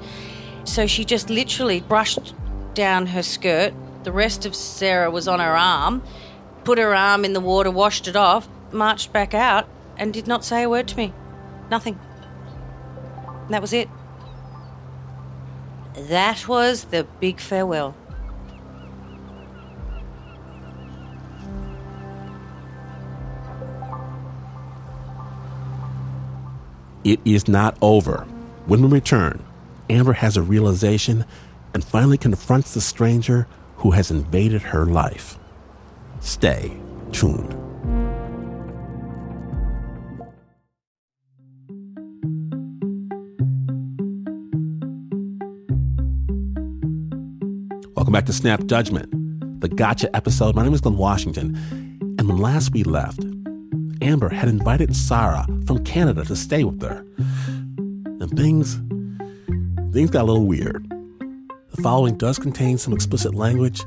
[0.63, 2.33] So she just literally brushed
[2.75, 3.73] down her skirt.
[4.05, 6.03] The rest of Sarah was on her arm,
[6.63, 10.45] put her arm in the water, washed it off, marched back out, and did not
[10.45, 11.13] say a word to me.
[11.69, 11.99] Nothing.
[13.49, 13.89] And that was it.
[15.95, 17.95] That was the big farewell.
[27.03, 28.27] It is not over.
[28.67, 29.43] When we return,
[29.89, 31.25] Amber has a realization
[31.73, 33.47] and finally confronts the stranger
[33.77, 35.39] who has invaded her life.
[36.19, 36.77] Stay
[37.11, 37.68] tuned.
[48.09, 50.55] Welcome back to Snap Judgment, the gotcha episode.
[50.55, 51.55] My name is Glynn Washington.
[52.17, 53.23] And when last we left,
[54.01, 57.05] Amber had invited Sarah from Canada to stay with her.
[57.77, 58.81] And things
[59.93, 60.89] things got a little weird.
[61.69, 63.85] The following does contain some explicit language.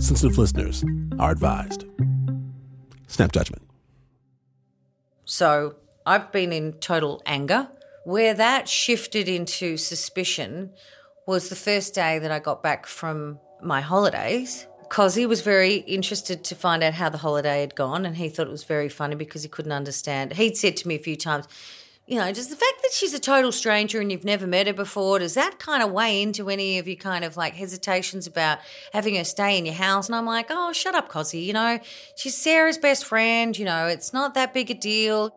[0.00, 0.84] Sensitive listeners
[1.20, 1.84] are advised.
[3.06, 3.62] Snap judgment.
[5.26, 7.68] So I've been in total anger.
[8.04, 10.72] Where that shifted into suspicion
[11.24, 14.66] was the first day that I got back from my holidays.
[14.88, 18.48] Cozzy was very interested to find out how the holiday had gone, and he thought
[18.48, 20.32] it was very funny because he couldn't understand.
[20.32, 21.46] He'd said to me a few times,
[22.10, 24.72] you know, does the fact that she's a total stranger and you've never met her
[24.72, 28.58] before, does that kind of weigh into any of your kind of like hesitations about
[28.92, 30.08] having her stay in your house?
[30.08, 31.44] And I'm like, oh, shut up, Cozzy.
[31.44, 31.78] You know,
[32.16, 33.56] she's Sarah's best friend.
[33.56, 35.32] You know, it's not that big a deal.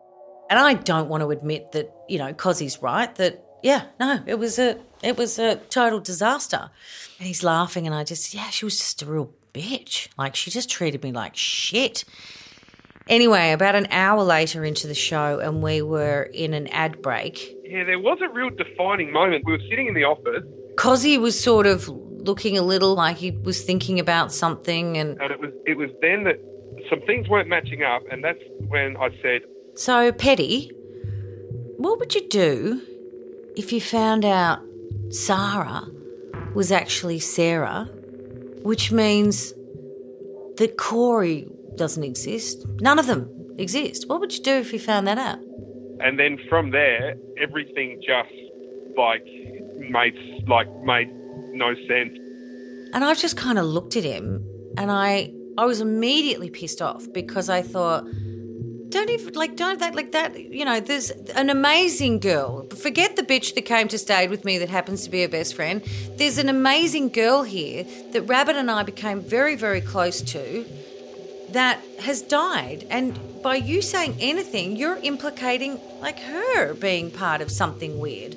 [0.50, 4.34] And I don't want to admit that, you know, Cozzy's right, that, yeah, no, it
[4.34, 6.70] was a, it was a total disaster.
[7.18, 10.08] And he's laughing, and I just, yeah, she was just a real bitch.
[10.18, 12.04] Like, she just treated me like shit.
[13.06, 17.54] Anyway, about an hour later into the show, and we were in an ad break.
[17.64, 19.44] Yeah, there was a real defining moment.
[19.44, 20.44] We were sitting in the office,
[20.76, 25.30] Cozzy was sort of looking a little like he was thinking about something, and and
[25.30, 26.40] it was it was then that
[26.90, 29.42] some things weren't matching up, and that's when I said,
[29.74, 30.70] so Petty,
[31.76, 32.82] what would you do
[33.56, 34.60] if you found out
[35.10, 35.86] Sarah
[36.54, 37.88] was actually Sarah,
[38.62, 39.52] which means
[40.56, 42.64] that Corey doesn't exist?
[42.80, 44.08] None of them exist.
[44.08, 45.38] What would you do if you found that out?
[46.00, 48.34] and then from there, everything just
[48.96, 49.24] like
[49.78, 50.14] made
[50.46, 51.10] like made
[51.52, 52.18] no sense.
[52.92, 54.44] And I just kind of looked at him
[54.76, 58.04] and I I was immediately pissed off because I thought
[58.94, 61.10] don't even like don't that like that you know there's
[61.42, 62.66] an amazing girl.
[62.68, 65.54] Forget the bitch that came to stay with me that happens to be her best
[65.54, 65.82] friend.
[66.16, 70.64] There's an amazing girl here that rabbit and i became very very close to
[71.50, 72.86] that has died.
[72.88, 78.36] And by you saying anything you're implicating like her being part of something weird.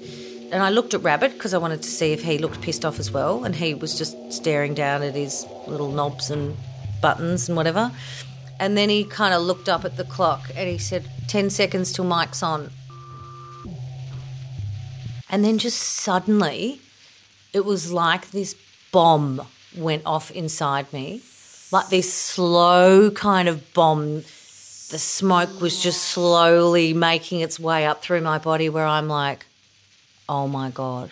[0.51, 2.99] And I looked at Rabbit because I wanted to see if he looked pissed off
[2.99, 6.55] as well, and he was just staring down at his little knobs and
[7.01, 7.91] buttons and whatever.
[8.59, 11.91] And then he kind of looked up at the clock and he said, 10 seconds
[11.91, 12.71] till Mike's on.
[15.29, 16.81] And then just suddenly,
[17.53, 18.55] it was like this
[18.91, 19.41] bomb
[19.75, 21.21] went off inside me.
[21.71, 24.23] Like this slow kind of bomb.
[24.89, 29.45] The smoke was just slowly making its way up through my body where I'm like,
[30.29, 31.11] oh my God,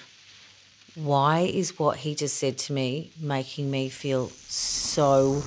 [0.95, 5.43] why is what he just said to me making me feel so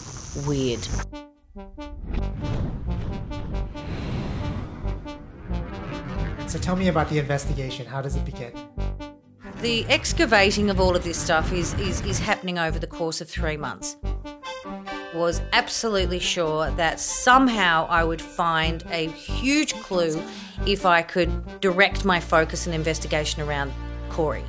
[0.47, 0.87] weird?
[6.47, 7.87] So tell me about the investigation.
[7.87, 8.53] How does it begin?
[9.61, 13.29] The excavating of all of this stuff is, is, is happening over the course of
[13.29, 13.97] three months.
[15.15, 20.23] Was absolutely sure that somehow I would find a huge clue
[20.67, 23.73] if I could direct my focus and investigation around
[24.11, 24.45] Corey.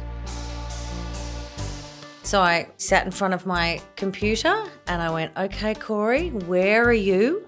[2.30, 6.94] So I sat in front of my computer and I went, okay, Corey, where are
[6.94, 7.44] you?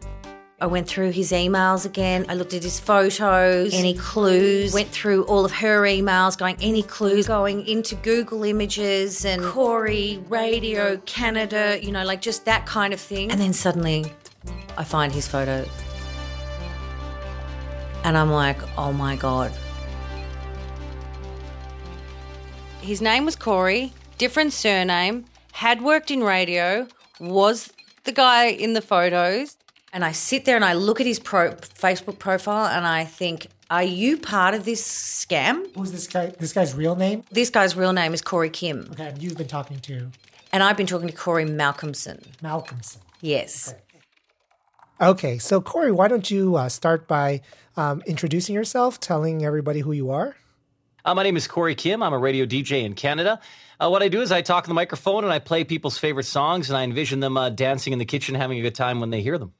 [0.60, 2.26] I went through his emails again.
[2.30, 6.82] I looked at his photos, any clues, went through all of her emails, going, any
[6.82, 12.92] clues, going into Google Images and Corey, Radio, Canada, you know, like just that kind
[12.92, 13.30] of thing.
[13.30, 14.12] And then suddenly
[14.80, 15.64] I find his photo.
[18.04, 19.52] And I'm like, oh my God.
[22.82, 26.88] His name was Corey, different surname, had worked in radio,
[27.20, 29.58] was the guy in the photos.
[29.94, 33.48] And I sit there and I look at his pro- Facebook profile and I think,
[33.72, 35.76] are you part of this scam?
[35.76, 36.28] Who's this guy?
[36.38, 37.24] This guy's real name?
[37.32, 38.90] This guy's real name is Corey Kim.
[38.92, 40.12] Okay, and you've been talking to
[40.52, 42.22] And I've been talking to Corey Malcolmson.
[42.44, 43.00] Malcolmson.
[43.22, 43.74] Yes.
[45.02, 47.42] Okay, so Corey, why don't you uh, start by
[47.76, 50.36] um, introducing yourself, telling everybody who you are?
[51.04, 52.04] Uh, my name is Corey Kim.
[52.04, 53.40] I'm a radio DJ in Canada.
[53.82, 56.28] Uh, what I do is I talk in the microphone and I play people's favorite
[56.28, 59.10] songs, and I envision them uh, dancing in the kitchen, having a good time when
[59.10, 59.54] they hear them.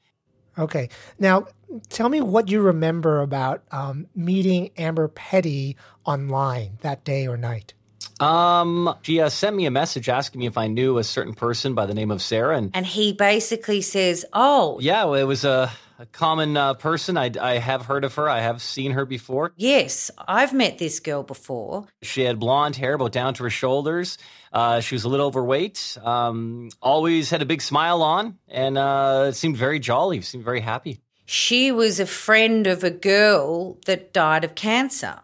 [0.56, 1.48] Okay, now
[1.88, 7.74] tell me what you remember about um, meeting Amber Petty online that day or night.
[8.20, 11.74] Um, she uh, sent me a message asking me if I knew a certain person
[11.74, 15.44] by the name of Sarah, and And he basically says, oh, yeah, well, it was
[15.44, 15.72] a,
[16.02, 17.16] a common uh, person.
[17.16, 18.28] I, I have heard of her.
[18.28, 19.52] I have seen her before.
[19.56, 21.86] yes, I've met this girl before.
[22.02, 24.18] She had blonde hair, about down to her shoulders.
[24.52, 25.96] Uh, she was a little overweight.
[26.02, 30.20] Um, always had a big smile on, and uh, seemed very jolly.
[30.22, 31.00] Seemed very happy.
[31.24, 35.20] She was a friend of a girl that died of cancer.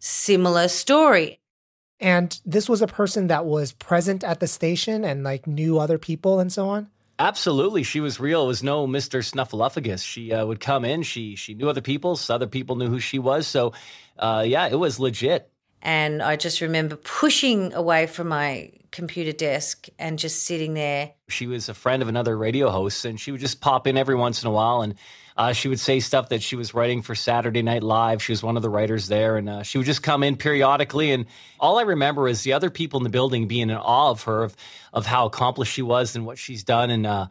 [0.00, 1.38] Similar story.
[2.00, 5.98] And this was a person that was present at the station and like knew other
[5.98, 6.90] people and so on.
[7.18, 8.44] Absolutely, she was real.
[8.44, 10.04] It was no Mister Snuffleupagus.
[10.04, 11.02] She uh, would come in.
[11.02, 12.16] She she knew other people.
[12.16, 13.46] So other people knew who she was.
[13.46, 13.72] So,
[14.18, 15.50] uh, yeah, it was legit.
[15.82, 21.12] And I just remember pushing away from my computer desk and just sitting there.
[21.28, 24.16] She was a friend of another radio host, and she would just pop in every
[24.16, 24.94] once in a while, and
[25.38, 28.20] uh, she would say stuff that she was writing for Saturday Night Live.
[28.20, 31.12] She was one of the writers there, and uh, she would just come in periodically.
[31.12, 31.26] And
[31.60, 34.42] all I remember is the other people in the building being in awe of her,
[34.42, 34.56] of,
[34.92, 37.06] of how accomplished she was and what she's done, and.
[37.06, 37.26] Uh,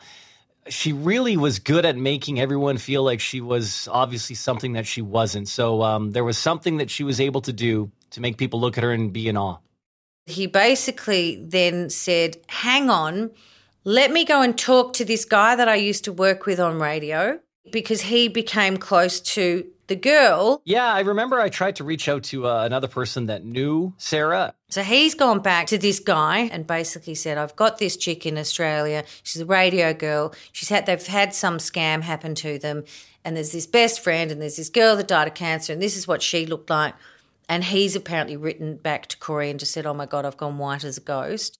[0.69, 5.01] she really was good at making everyone feel like she was obviously something that she
[5.01, 5.47] wasn't.
[5.47, 8.77] So um, there was something that she was able to do to make people look
[8.77, 9.59] at her and be in awe.
[10.25, 13.31] He basically then said, Hang on,
[13.85, 16.79] let me go and talk to this guy that I used to work with on
[16.79, 17.39] radio
[17.71, 20.61] because he became close to the girl.
[20.65, 24.53] Yeah, I remember I tried to reach out to uh, another person that knew Sarah.
[24.69, 28.37] So he's gone back to this guy and basically said, I've got this chick in
[28.37, 29.05] Australia.
[29.23, 30.33] She's a radio girl.
[30.51, 32.83] She's had they've had some scam happen to them.
[33.23, 35.97] And there's this best friend and there's this girl that died of cancer, and this
[35.97, 36.93] is what she looked like.
[37.49, 40.57] And he's apparently written back to Corey and just said, Oh my God, I've gone
[40.57, 41.59] white as a ghost.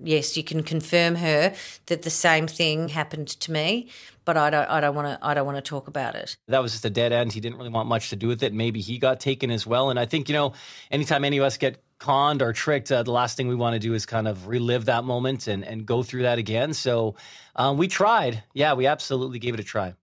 [0.00, 1.54] Yes, you can confirm her
[1.86, 3.88] that the same thing happened to me,
[4.24, 6.36] but I don't I don't want to I don't want to talk about it.
[6.46, 7.32] That was just a dead end.
[7.32, 8.52] He didn't really want much to do with it.
[8.52, 9.90] Maybe he got taken as well.
[9.90, 10.52] And I think, you know,
[10.90, 13.80] anytime any of us get conned or tricked, uh, the last thing we want to
[13.80, 16.74] do is kind of relive that moment and, and go through that again.
[16.74, 17.16] So
[17.56, 18.44] um, we tried.
[18.54, 19.94] Yeah, we absolutely gave it a try.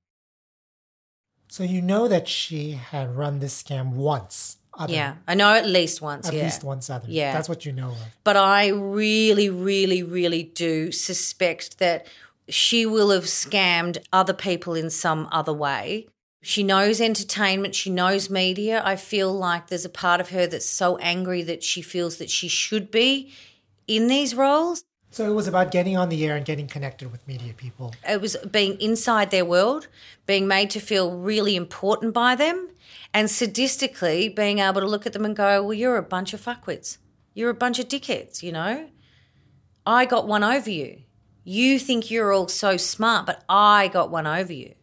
[1.48, 4.58] So you know that she had run this scam once.
[4.78, 6.28] Other, yeah, I know at least once.
[6.28, 6.44] At yeah.
[6.44, 7.06] least once other.
[7.08, 7.34] Yeah.
[7.34, 7.98] That's what you know of.
[8.24, 12.08] But I really, really, really do suspect that
[12.50, 16.08] she will have scammed other people in some other way.
[16.42, 18.82] She knows entertainment, she knows media.
[18.86, 22.30] I feel like there's a part of her that's so angry that she feels that
[22.30, 23.32] she should be
[23.88, 24.84] in these roles.
[25.10, 27.96] So it was about getting on the air and getting connected with media people.
[28.08, 29.88] It was being inside their world,
[30.26, 32.70] being made to feel really important by them,
[33.16, 36.42] and sadistically being able to look at them and go, Well, you're a bunch of
[36.42, 36.98] fuckwits.
[37.34, 38.90] You're a bunch of dickheads, you know?
[39.86, 41.04] I got one over you.
[41.46, 44.76] You think you're all so smart, but I got one over you.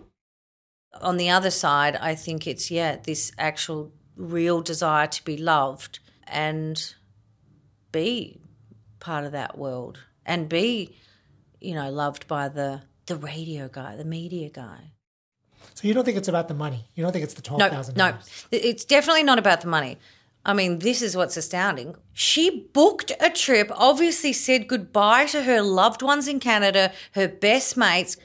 [1.02, 5.98] On the other side, I think it's, yeah, this actual real desire to be loved
[6.26, 6.94] and
[7.90, 8.40] be
[8.98, 10.96] part of that world and be,
[11.60, 14.92] you know, loved by the the radio guy, the media guy.
[15.74, 16.84] So you don't think it's about the money?
[16.94, 17.60] You don't think it's the twelve
[17.96, 18.16] No, no,
[18.50, 19.98] it's definitely not about the money.
[20.44, 21.94] I mean, this is what's astounding.
[22.12, 27.76] She booked a trip, obviously said goodbye to her loved ones in Canada, her best
[27.76, 28.16] mates,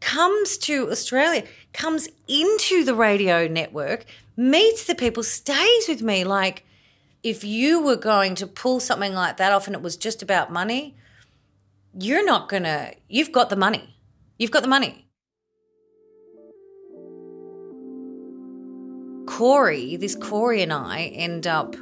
[0.00, 4.04] comes to Australia, comes into the radio network,
[4.36, 6.24] meets the people, stays with me.
[6.24, 6.64] Like,
[7.22, 10.50] if you were going to pull something like that off and it was just about
[10.50, 10.96] money,
[11.96, 13.94] you're not going to, you've got the money.
[14.38, 15.06] You've got the money.
[19.40, 21.74] Corey, this Corey and I end up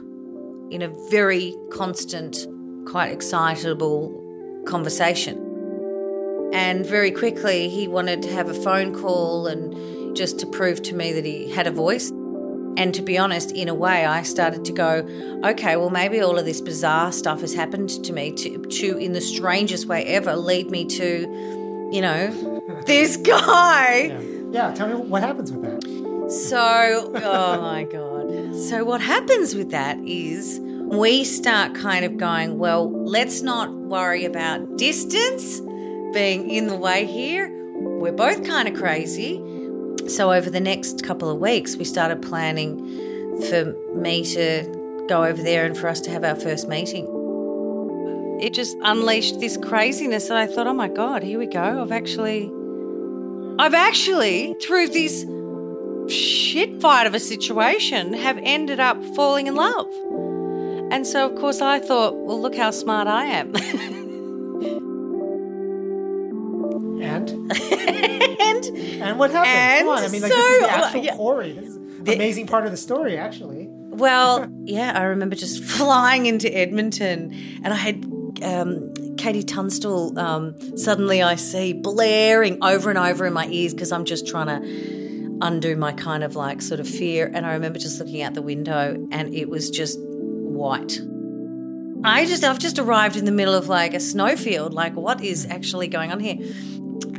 [0.70, 2.46] in a very constant,
[2.86, 6.50] quite excitable conversation.
[6.52, 10.94] And very quickly, he wanted to have a phone call and just to prove to
[10.94, 12.10] me that he had a voice.
[12.76, 16.38] And to be honest, in a way, I started to go, okay, well, maybe all
[16.38, 20.36] of this bizarre stuff has happened to me to, to in the strangest way ever,
[20.36, 24.16] lead me to, you know, this guy.
[24.52, 26.07] Yeah, tell me what happens with that.
[26.28, 28.54] So, oh my God.
[28.54, 34.26] So, what happens with that is we start kind of going, well, let's not worry
[34.26, 35.60] about distance
[36.12, 37.50] being in the way here.
[37.78, 39.36] We're both kind of crazy.
[40.06, 42.76] So, over the next couple of weeks, we started planning
[43.48, 47.06] for me to go over there and for us to have our first meeting.
[48.42, 51.82] It just unleashed this craziness, and I thought, oh my God, here we go.
[51.82, 52.52] I've actually,
[53.58, 55.24] I've actually, through this
[56.10, 59.86] shit fight of a situation, have ended up falling in love.
[60.90, 63.54] And so, of course, I thought, well, look how smart I am.
[67.00, 68.64] And and
[69.02, 69.46] and what happened?
[69.48, 71.16] and Come on, I mean, like so- this is the actual yeah.
[71.16, 71.52] Corey.
[71.52, 73.66] This is the amazing part of the story, actually.
[73.68, 78.04] Well, yeah, I remember just flying into Edmonton, and I had
[78.42, 80.18] um, KT Tunstall.
[80.18, 84.46] Um, suddenly, I see blaring over and over in my ears because I'm just trying
[84.46, 84.97] to
[85.40, 87.30] undo my kind of like sort of fear.
[87.32, 91.00] And I remember just looking out the window, and it was just white.
[92.04, 94.72] I just, I've just arrived in the middle of like a snowfield.
[94.72, 96.36] Like, what is actually going on here?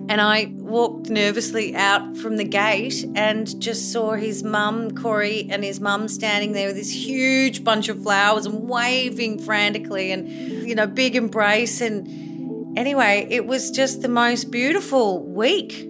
[0.10, 5.64] And I walked nervously out from the gate and just saw his mum, Corey, and
[5.64, 10.28] his mum standing there with this huge bunch of flowers and waving frantically and,
[10.68, 11.80] you know, big embrace.
[11.80, 15.89] And anyway, it was just the most beautiful week.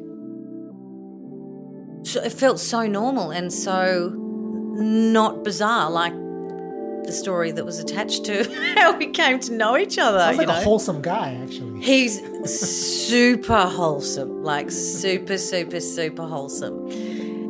[2.15, 8.43] It felt so normal and so not bizarre, like the story that was attached to
[8.75, 10.19] how we came to know each other.
[10.19, 11.81] Sounds you like a wholesome guy, actually.
[11.81, 16.87] He's super wholesome, like super, super, super wholesome.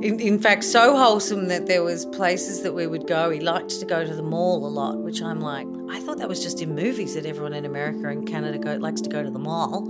[0.01, 3.29] In, in fact, so wholesome that there was places that we would go.
[3.29, 6.29] He liked to go to the mall a lot, which I'm like, I thought that
[6.29, 9.29] was just in movies that everyone in America and Canada go, likes to go to
[9.29, 9.89] the mall.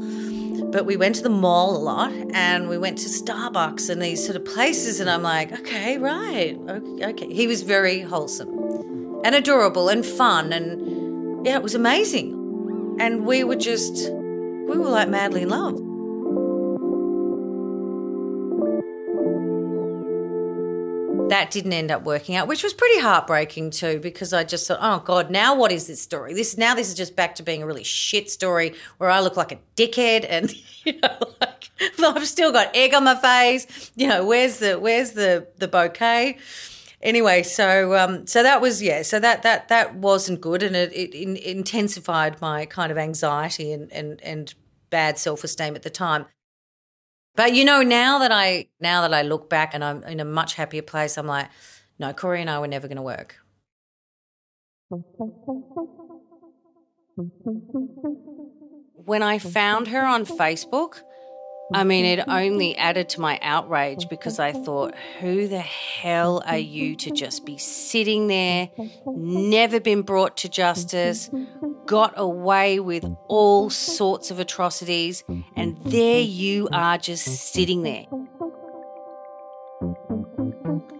[0.71, 4.23] But we went to the mall a lot, and we went to Starbucks and these
[4.23, 6.57] sort of places, and I'm like, okay, right,
[7.01, 7.33] okay.
[7.33, 8.49] He was very wholesome
[9.23, 12.97] and adorable and fun, and yeah, it was amazing.
[12.99, 15.79] And we were just, we were like madly in love.
[21.29, 24.79] That didn't end up working out, which was pretty heartbreaking too, because I just thought,
[24.81, 26.33] oh God, now what is this story?
[26.33, 29.37] This now this is just back to being a really shit story where I look
[29.37, 30.53] like a dickhead and
[30.85, 31.69] you know, like
[32.03, 33.91] I've still got egg on my face.
[33.95, 36.37] You know, where's the where's the the bouquet?
[37.01, 40.91] Anyway, so um, so that was yeah, so that that that wasn't good, and it,
[40.91, 44.53] it in, intensified my kind of anxiety and and and
[44.89, 46.25] bad self esteem at the time.
[47.39, 50.25] But you know, now that I now that I look back and I'm in a
[50.25, 51.47] much happier place, I'm like,
[51.97, 53.37] no, Corey and I were never going to work.
[59.05, 60.99] When I found her on Facebook,
[61.73, 66.57] I mean, it only added to my outrage because I thought, who the hell are
[66.57, 68.69] you to just be sitting there,
[69.05, 71.29] never been brought to justice,
[71.89, 75.23] got away with all sorts of atrocities,
[75.55, 78.05] and there you are just sitting there.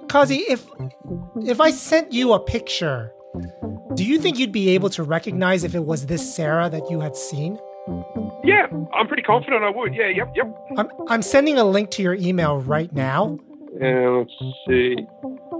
[0.07, 0.65] Kazi, if
[1.45, 3.13] if I sent you a picture,
[3.93, 6.99] do you think you'd be able to recognize if it was this Sarah that you
[7.01, 7.59] had seen?
[8.43, 9.93] Yeah, I'm pretty confident I would.
[9.93, 10.47] Yeah, yep, yep.
[10.75, 13.37] I'm I'm sending a link to your email right now.
[13.79, 14.31] Uh, let's
[14.67, 14.95] see.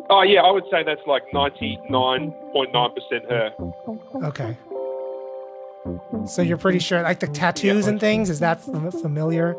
[0.09, 3.51] Oh, yeah, I would say that's like 99.9% her.
[4.27, 4.57] Okay.
[6.27, 9.55] So you're pretty sure, like the tattoos and things, is that familiar?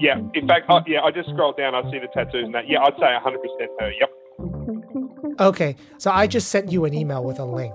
[0.00, 2.68] Yeah, in fact, I, yeah, I just scrolled down, I see the tattoos and that.
[2.68, 3.92] Yeah, I'd say 100% her.
[4.00, 5.40] Yep.
[5.40, 7.74] Okay, so I just sent you an email with a link,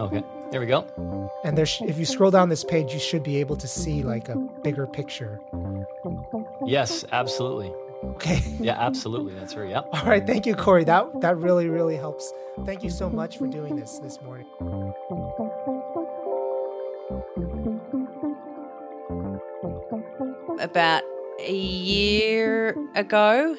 [0.00, 1.30] Okay, there we go.
[1.44, 4.02] and there, sh- if you scroll down this page, you should be able to see
[4.02, 5.38] like a bigger picture.
[6.66, 7.72] Yes, absolutely.
[8.04, 8.42] Okay.
[8.60, 9.32] Yeah, absolutely.
[9.34, 9.64] That's her.
[9.64, 9.88] Yep.
[9.92, 10.84] All right, thank you, Corey.
[10.84, 12.30] That that really really helps.
[12.66, 14.46] Thank you so much for doing this this morning.
[20.60, 21.02] About
[21.38, 23.56] a year ago,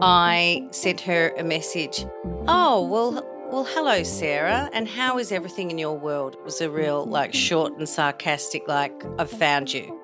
[0.00, 2.04] I sent her a message.
[2.48, 6.34] Oh, well, well, hello, Sarah, and how is everything in your world?
[6.34, 10.00] It was a real, like, short and sarcastic, like, I've found you.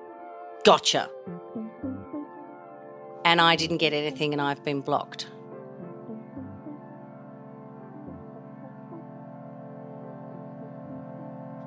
[0.63, 1.09] Gotcha.
[3.25, 5.27] And I didn't get anything, and I've been blocked.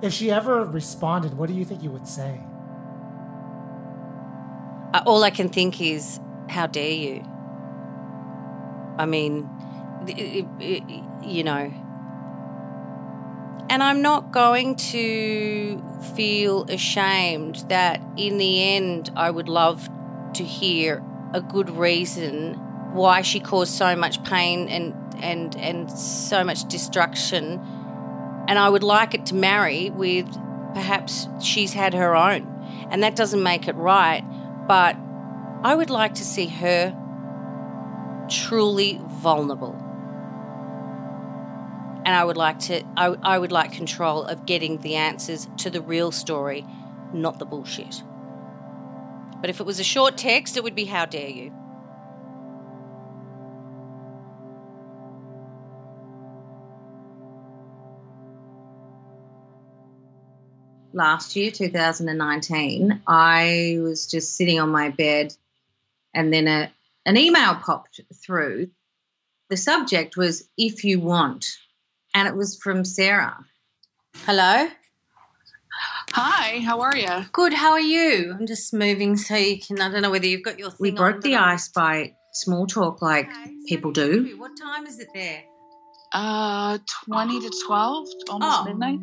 [0.01, 2.41] If she ever responded, what do you think you would say?
[4.95, 7.25] Uh, all I can think is, how dare you?
[8.99, 9.49] I mean,
[10.07, 10.83] it, it,
[11.25, 11.73] you know.
[13.71, 15.83] And I'm not going to
[16.15, 19.89] feel ashamed that in the end I would love
[20.35, 22.55] to hear a good reason
[22.93, 27.61] why she caused so much pain and and and so much destruction
[28.49, 30.27] and I would like it to marry with
[30.75, 32.47] perhaps she's had her own
[32.91, 34.23] and that doesn't make it right
[34.67, 34.97] but
[35.63, 36.97] I would like to see her
[38.29, 39.75] truly vulnerable.
[42.05, 45.71] And I would like to I, I would like control of getting the answers to
[45.71, 46.67] the real story
[47.13, 48.03] not the bullshit.
[49.41, 51.53] But if it was a short text it would be how dare you
[60.95, 65.35] last year, 2019, I was just sitting on my bed
[66.15, 66.73] and then a,
[67.07, 68.71] an email popped through.
[69.49, 71.47] The subject was If You Want,
[72.15, 73.39] and it was from Sarah.
[74.25, 74.69] Hello?
[76.13, 77.27] Hi, how are you?
[77.33, 78.35] Good, how are you?
[78.39, 80.91] I'm just moving so you can, I don't know whether you've got your thing We
[80.91, 83.31] broke on, the ice by small talk like
[83.67, 84.37] people do.
[84.39, 85.45] What time is it there?
[86.15, 88.65] Uh, 20 to 12, almost Oh.
[88.65, 88.99] midnight.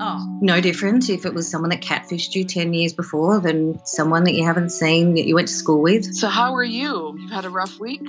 [0.00, 0.38] Oh.
[0.40, 4.34] No different if it was someone that catfished you 10 years before than someone that
[4.34, 6.14] you haven't seen that you went to school with.
[6.14, 7.14] So, how are you?
[7.18, 8.00] You've had a rough week?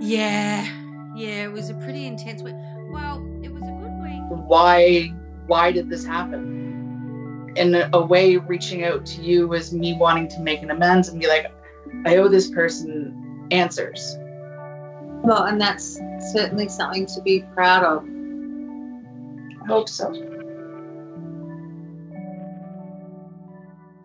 [0.00, 0.66] Yeah.
[1.16, 2.54] Yeah, it was a pretty intense week.
[2.90, 4.48] Well, it was a good week.
[4.48, 5.12] why
[5.46, 10.40] why did this happen in a way reaching out to you was me wanting to
[10.40, 11.46] make an amends and be like
[12.06, 14.16] i owe this person answers
[15.24, 15.98] Well, and that's
[16.32, 18.04] certainly something to be proud of.
[19.62, 20.12] i hope so.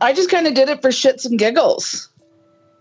[0.02, 2.10] I just kind of did it for shits and giggles.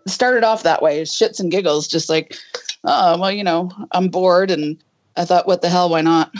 [0.06, 2.36] It started off that way shits and giggles just like
[2.84, 4.82] oh well you know i'm bored and
[5.16, 6.32] i thought what the hell why not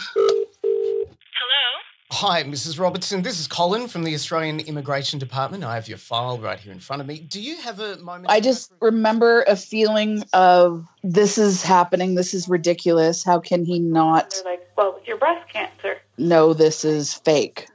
[2.11, 2.80] Hi, Mrs.
[2.80, 3.20] Robertson.
[3.20, 5.62] This is Colin from the Australian Immigration Department.
[5.62, 7.18] I have your file right here in front of me.
[7.18, 8.30] Do you have a moment?
[8.30, 12.14] I just remember a feeling of this is happening.
[12.14, 13.22] This is ridiculous.
[13.22, 15.98] How can he not They're like, well, with your breast cancer.
[16.16, 17.68] No, this is fake?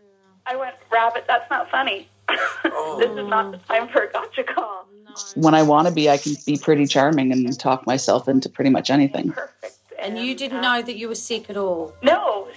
[0.48, 2.10] I went, Rabbit, that's not funny.
[2.66, 2.98] Oh.
[3.00, 4.88] this is not the time for a gotcha call.
[5.36, 8.72] When I want to be, I can be pretty charming and talk myself into pretty
[8.72, 9.32] much anything.
[9.32, 9.78] Perfect.
[10.00, 11.94] And you didn't know that you were sick at all?
[12.02, 12.48] No,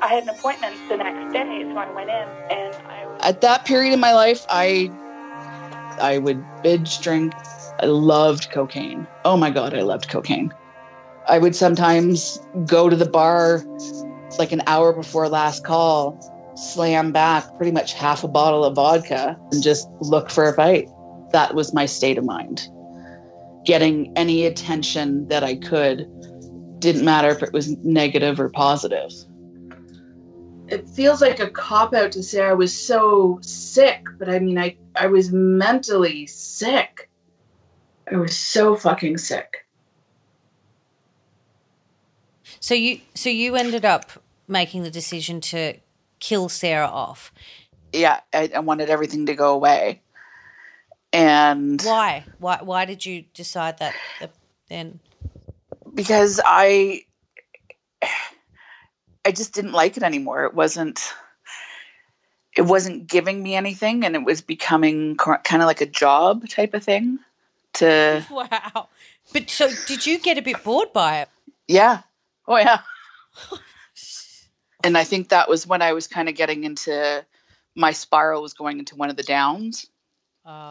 [0.00, 3.20] I had an appointment the next day, so I went in and I was.
[3.22, 4.90] At that period in my life, I
[6.00, 7.32] I would binge drink.
[7.80, 9.06] I loved cocaine.
[9.24, 10.52] Oh my god, I loved cocaine.
[11.28, 13.64] I would sometimes go to the bar
[14.38, 16.18] like an hour before last call,
[16.56, 20.88] slam back pretty much half a bottle of vodka and just look for a fight.
[21.32, 22.68] That was my state of mind.
[23.64, 26.06] Getting any attention that I could
[26.78, 29.10] didn't matter if it was negative or positive.
[30.68, 34.58] It feels like a cop out to say I was so sick, but I mean
[34.58, 37.08] I I was mentally sick.
[38.10, 39.66] I was so fucking sick.
[42.60, 44.10] So you so you ended up
[44.46, 45.74] making the decision to
[46.20, 47.32] kill Sarah off.
[47.92, 50.02] Yeah, I, I wanted everything to go away.
[51.12, 52.24] And Why?
[52.38, 53.94] Why why did you decide that
[54.68, 55.00] then?
[55.94, 57.02] because I
[59.28, 60.44] I just didn't like it anymore.
[60.44, 61.12] It wasn't
[62.56, 66.72] it wasn't giving me anything and it was becoming kind of like a job type
[66.72, 67.18] of thing
[67.74, 68.88] to Wow.
[69.34, 71.28] But so did you get a bit bored by it?
[71.68, 72.00] yeah.
[72.46, 72.80] Oh yeah.
[74.82, 77.22] and I think that was when I was kind of getting into
[77.76, 79.90] my spiral was going into one of the downs.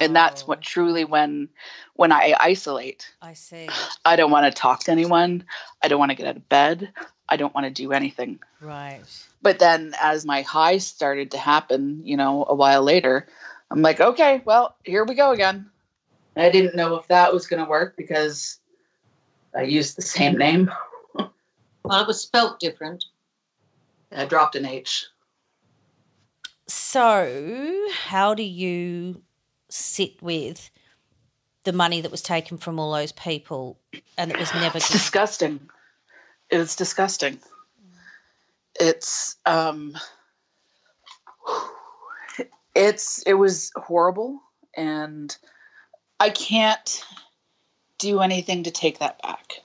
[0.02, 0.62] And that's what oh.
[0.64, 1.50] truly when
[1.94, 3.14] when I isolate.
[3.22, 3.70] I see.
[4.04, 5.46] I don't want to talk to anyone.
[5.84, 6.92] I don't want to get out of bed.
[7.30, 8.40] I don't want to do anything.
[8.62, 9.02] Right.
[9.42, 13.28] But then as my highs started to happen, you know, a while later,
[13.70, 15.70] I'm like, okay, well, here we go again.
[16.36, 18.60] I didn't know if that was going to work because
[19.56, 20.72] I used the same name.
[21.16, 23.06] Well, it was spelt different.
[24.12, 25.06] I dropped an H.
[26.68, 29.22] So, how do you
[29.70, 30.70] sit with
[31.64, 33.78] the money that was taken from all those people
[34.18, 35.60] and that was never It's disgusting.
[36.50, 37.40] It was disgusting.
[38.80, 39.98] It's um
[42.76, 44.40] it's it was horrible
[44.76, 45.36] and
[46.20, 47.04] I can't
[47.98, 49.62] do anything to take that back.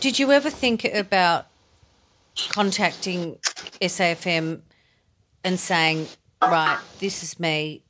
[0.00, 1.46] Did you ever think about
[2.50, 3.38] contacting
[3.80, 4.60] SAFM
[5.44, 6.08] and saying,
[6.42, 7.82] right, this is me.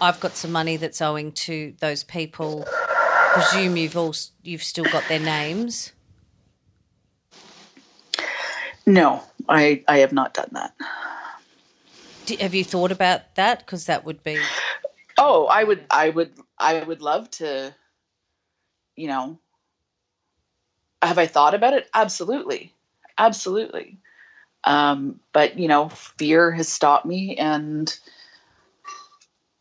[0.00, 2.66] I've got some money that's owing to those people.
[3.32, 5.92] Presume you've all you've still got their names.
[8.86, 10.74] No, I I have not done that.
[12.26, 13.60] Do, have you thought about that?
[13.60, 14.38] Because that would be.
[15.18, 17.74] Oh, I would, I would, I would love to.
[18.96, 19.38] You know,
[21.00, 21.88] have I thought about it?
[21.94, 22.72] Absolutely,
[23.18, 23.98] absolutely.
[24.64, 27.96] Um, but you know, fear has stopped me, and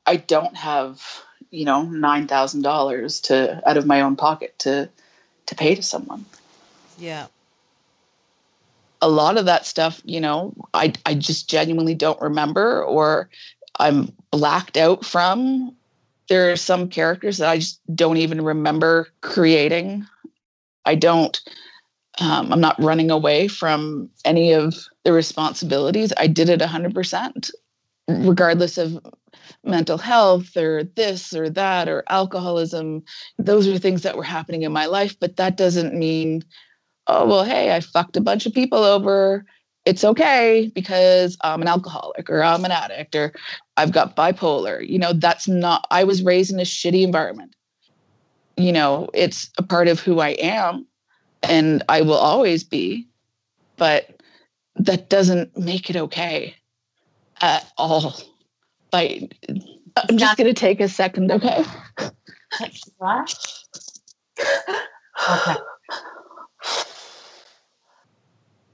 [0.06, 1.02] I don't have
[1.50, 4.90] you know nine thousand dollars to out of my own pocket to
[5.48, 6.26] to pay to someone.
[6.98, 7.28] Yeah.
[9.02, 13.30] A lot of that stuff, you know, I I just genuinely don't remember, or
[13.80, 15.76] I'm blacked out from.
[16.30, 20.06] There are some characters that I just don't even remember creating.
[20.86, 21.40] I don't.
[22.20, 24.76] Um, I'm not running away from any of
[25.06, 26.14] the responsibilities.
[26.18, 27.52] I did it 100%,
[28.08, 29.00] regardless of
[29.64, 33.04] mental health or this or that or alcoholism.
[33.40, 36.44] Those are things that were happening in my life, but that doesn't mean,
[37.08, 39.46] oh, well, hey, I fucked a bunch of people over.
[39.86, 43.34] It's okay because I'm an alcoholic or I'm an addict or
[43.78, 44.88] I've got bipolar.
[44.88, 47.56] You know, that's not, I was raised in a shitty environment.
[48.58, 50.86] You know, it's a part of who I am
[51.42, 53.08] and I will always be,
[53.78, 54.22] but
[54.76, 56.56] that doesn't make it okay
[57.42, 58.22] at all.
[58.94, 61.64] Like, uh, I'm just going to take a second, okay?
[65.22, 65.56] Okay.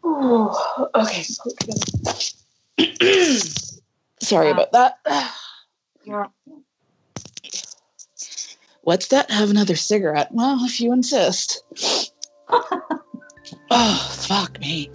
[0.10, 1.24] Oh, okay.
[4.22, 5.00] Sorry about that.
[6.06, 6.28] Yeah.
[8.84, 9.30] What's that?
[9.30, 10.30] Have another cigarette?
[10.32, 11.62] Well, if you insist.
[12.50, 14.90] oh, fuck me.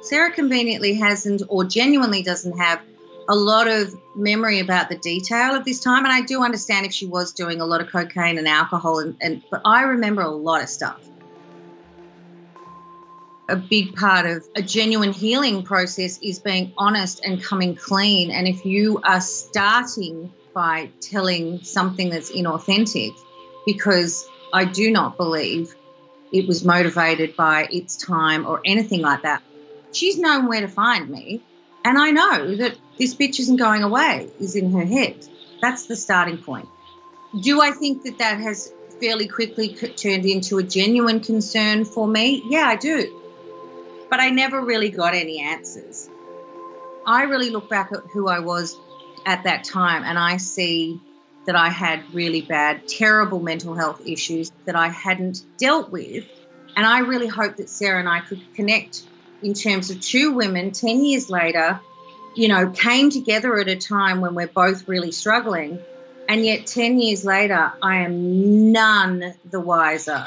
[0.00, 2.80] Sarah conveniently hasn't or genuinely doesn't have
[3.28, 6.04] a lot of memory about the detail of this time.
[6.04, 9.16] And I do understand if she was doing a lot of cocaine and alcohol, and,
[9.20, 11.00] and but I remember a lot of stuff.
[13.48, 18.30] A big part of a genuine healing process is being honest and coming clean.
[18.30, 23.14] And if you are starting by telling something that's inauthentic,
[23.66, 25.74] because I do not believe
[26.32, 29.42] it was motivated by its time or anything like that.
[29.92, 31.42] She's known where to find me,
[31.84, 35.26] and I know that this bitch isn't going away, is in her head.
[35.60, 36.68] That's the starting point.
[37.40, 42.42] Do I think that that has fairly quickly turned into a genuine concern for me?
[42.46, 43.20] Yeah, I do.
[44.10, 46.08] But I never really got any answers.
[47.06, 48.76] I really look back at who I was
[49.26, 51.00] at that time and I see
[51.46, 56.24] that I had really bad, terrible mental health issues that I hadn't dealt with.
[56.76, 59.04] And I really hope that Sarah and I could connect
[59.42, 61.80] in terms of two women 10 years later,
[62.34, 65.78] you know, came together at a time when we're both really struggling.
[66.28, 70.24] And yet, 10 years later, I am none the wiser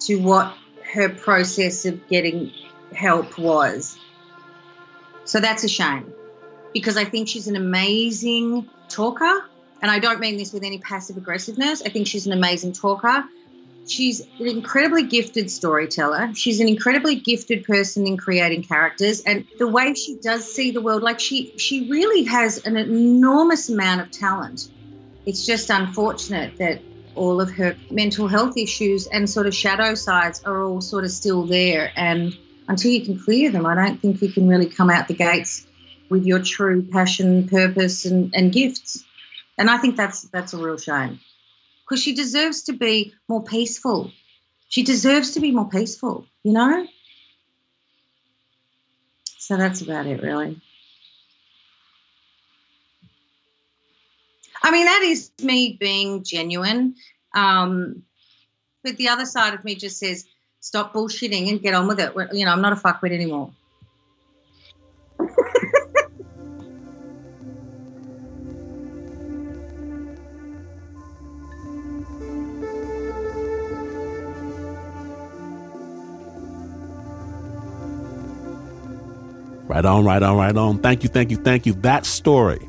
[0.00, 0.54] to what
[0.92, 2.52] her process of getting
[2.94, 3.98] help was.
[5.24, 6.12] So that's a shame
[6.72, 9.44] because I think she's an amazing talker.
[9.80, 11.82] And I don't mean this with any passive aggressiveness.
[11.82, 13.24] I think she's an amazing talker.
[13.88, 16.34] She's an incredibly gifted storyteller.
[16.34, 20.82] She's an incredibly gifted person in creating characters and the way she does see the
[20.82, 24.68] world like she she really has an enormous amount of talent.
[25.24, 26.82] It's just unfortunate that
[27.14, 31.10] all of her mental health issues and sort of shadow sides are all sort of
[31.10, 32.36] still there and
[32.68, 35.66] until you can clear them, I don't think you can really come out the gates
[36.10, 39.02] with your true passion, purpose and, and gifts.
[39.56, 41.20] And I think that's that's a real shame
[41.88, 44.10] because she deserves to be more peaceful.
[44.68, 46.86] She deserves to be more peaceful, you know?
[49.38, 50.60] So that's about it, really.
[54.62, 56.96] I mean, that is me being genuine.
[57.34, 58.02] Um,
[58.84, 60.26] but the other side of me just says,
[60.60, 62.12] stop bullshitting and get on with it.
[62.32, 63.52] You know, I'm not a fuckwit anymore.
[79.78, 80.78] Right on, right on, right on.
[80.80, 81.72] Thank you, thank you, thank you.
[81.72, 82.68] That story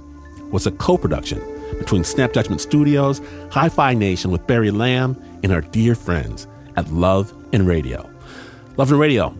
[0.51, 1.41] was a co production
[1.79, 6.45] between Snap Judgment Studios, Hi-Phi Nation with Barry Lam, and our dear friends
[6.75, 8.07] at Love and Radio.
[8.77, 9.35] Love and Radio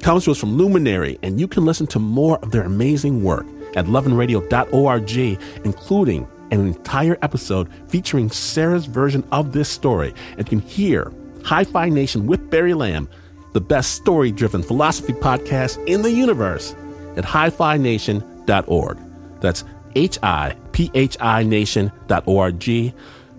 [0.00, 3.46] comes to us from Luminary, and you can listen to more of their amazing work
[3.74, 10.14] at loveandradio.org, including an entire episode featuring Sarah's version of this story.
[10.36, 11.12] And you can hear
[11.42, 13.08] Hi-Phi Nation with Barry Lam,
[13.54, 16.76] the best story driven philosophy podcast in the universe,
[17.18, 18.98] at hiphination.org.
[19.40, 19.64] That's
[19.94, 22.94] H I P H I Nation.org.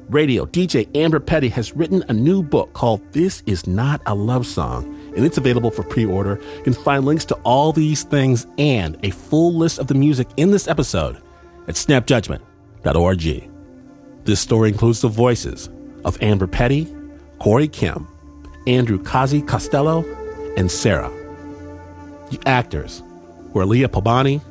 [0.09, 4.47] Radio DJ Amber Petty has written a new book called This Is Not a Love
[4.47, 4.83] Song,
[5.15, 6.41] and it's available for pre order.
[6.57, 10.27] You can find links to all these things and a full list of the music
[10.35, 11.21] in this episode
[11.67, 13.49] at snapjudgment.org.
[14.25, 15.69] This story includes the voices
[16.03, 16.87] of Amber Petty,
[17.37, 18.07] Corey Kim,
[18.65, 20.03] Andrew Kazi Costello,
[20.57, 21.11] and Sarah.
[22.31, 23.03] The actors
[23.53, 24.41] were Leah Pabani,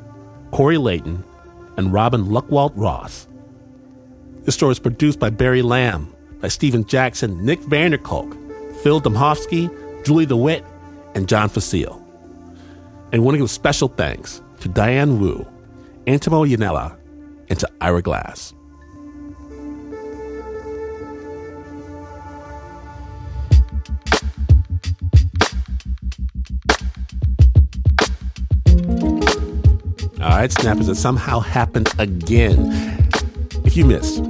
[0.51, 1.23] Corey Layton,
[1.77, 3.27] and Robin Luckwalt Ross.
[4.43, 8.35] The story is produced by Barry Lam, by Stephen Jackson, Nick Vanderkolk,
[8.81, 9.69] Phil Domhovsky,
[10.05, 10.63] Julie DeWitt,
[11.15, 12.05] and John Facile.
[13.11, 15.45] And want to give special thanks to Diane Wu,
[16.05, 16.97] Antimo Yanella,
[17.49, 18.53] and to Ira Glass.
[30.47, 32.57] Snappers, that somehow happened again.
[33.65, 34.23] If you missed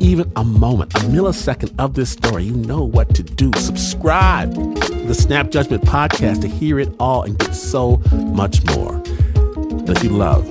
[0.00, 3.50] even a moment, a millisecond of this story, you know what to do.
[3.56, 8.94] Subscribe to the Snap Judgment podcast to hear it all and get so much more.
[8.94, 10.46] And if you love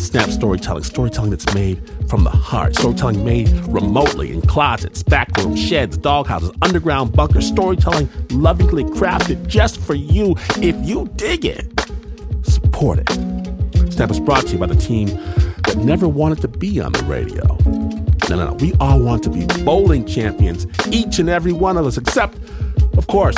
[0.00, 5.60] snap storytelling, storytelling that's made from the heart, storytelling made remotely in closets, back rooms,
[5.60, 10.34] sheds, doghouses, underground bunkers, storytelling lovingly crafted just for you.
[10.56, 11.66] If you dig it,
[12.42, 13.47] support it.
[13.98, 15.08] Snap is brought to you by the team
[15.66, 17.42] that never wanted to be on the radio.
[18.30, 18.52] No, no, no.
[18.60, 22.38] We all want to be bowling champions, each and every one of us, except,
[22.96, 23.36] of course,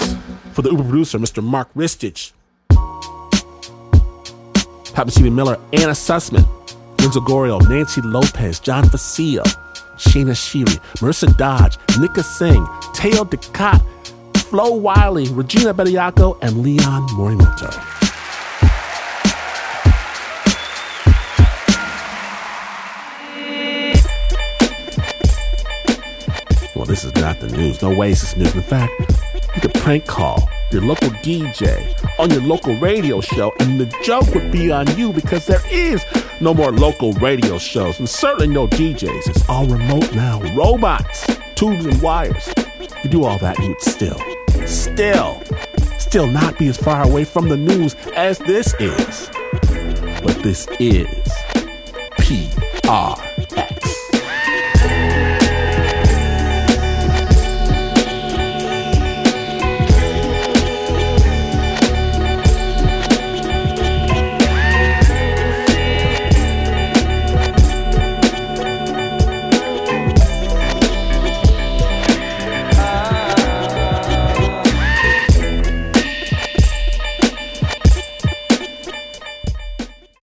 [0.53, 1.43] for the Uber producer, Mr.
[1.43, 2.33] Mark Ristich.
[4.93, 5.31] Papa C.B.
[5.31, 6.47] Miller, Anna Sussman,
[7.01, 9.45] Lindsay Goriel, Nancy Lopez, John Facile,
[9.97, 13.81] Shaina Shealy, Marissa Dodge, Nika Singh, Teo Ducat,
[14.37, 17.90] Flo Wiley, Regina Bediako, and Leon Morimoto.
[26.91, 27.81] This is not the news.
[27.83, 28.53] No way is this news.
[28.53, 28.93] In fact,
[29.55, 34.35] you could prank call your local DJ on your local radio show, and the joke
[34.35, 36.05] would be on you because there is
[36.41, 39.29] no more local radio shows, and certainly no DJs.
[39.29, 40.43] It's all remote now.
[40.57, 42.53] Robots, tubes, and wires.
[43.05, 44.21] You do all that, and you would still,
[44.67, 45.41] still,
[45.99, 49.31] still not be as far away from the news as this is.
[50.23, 51.07] But this is
[52.19, 53.30] PR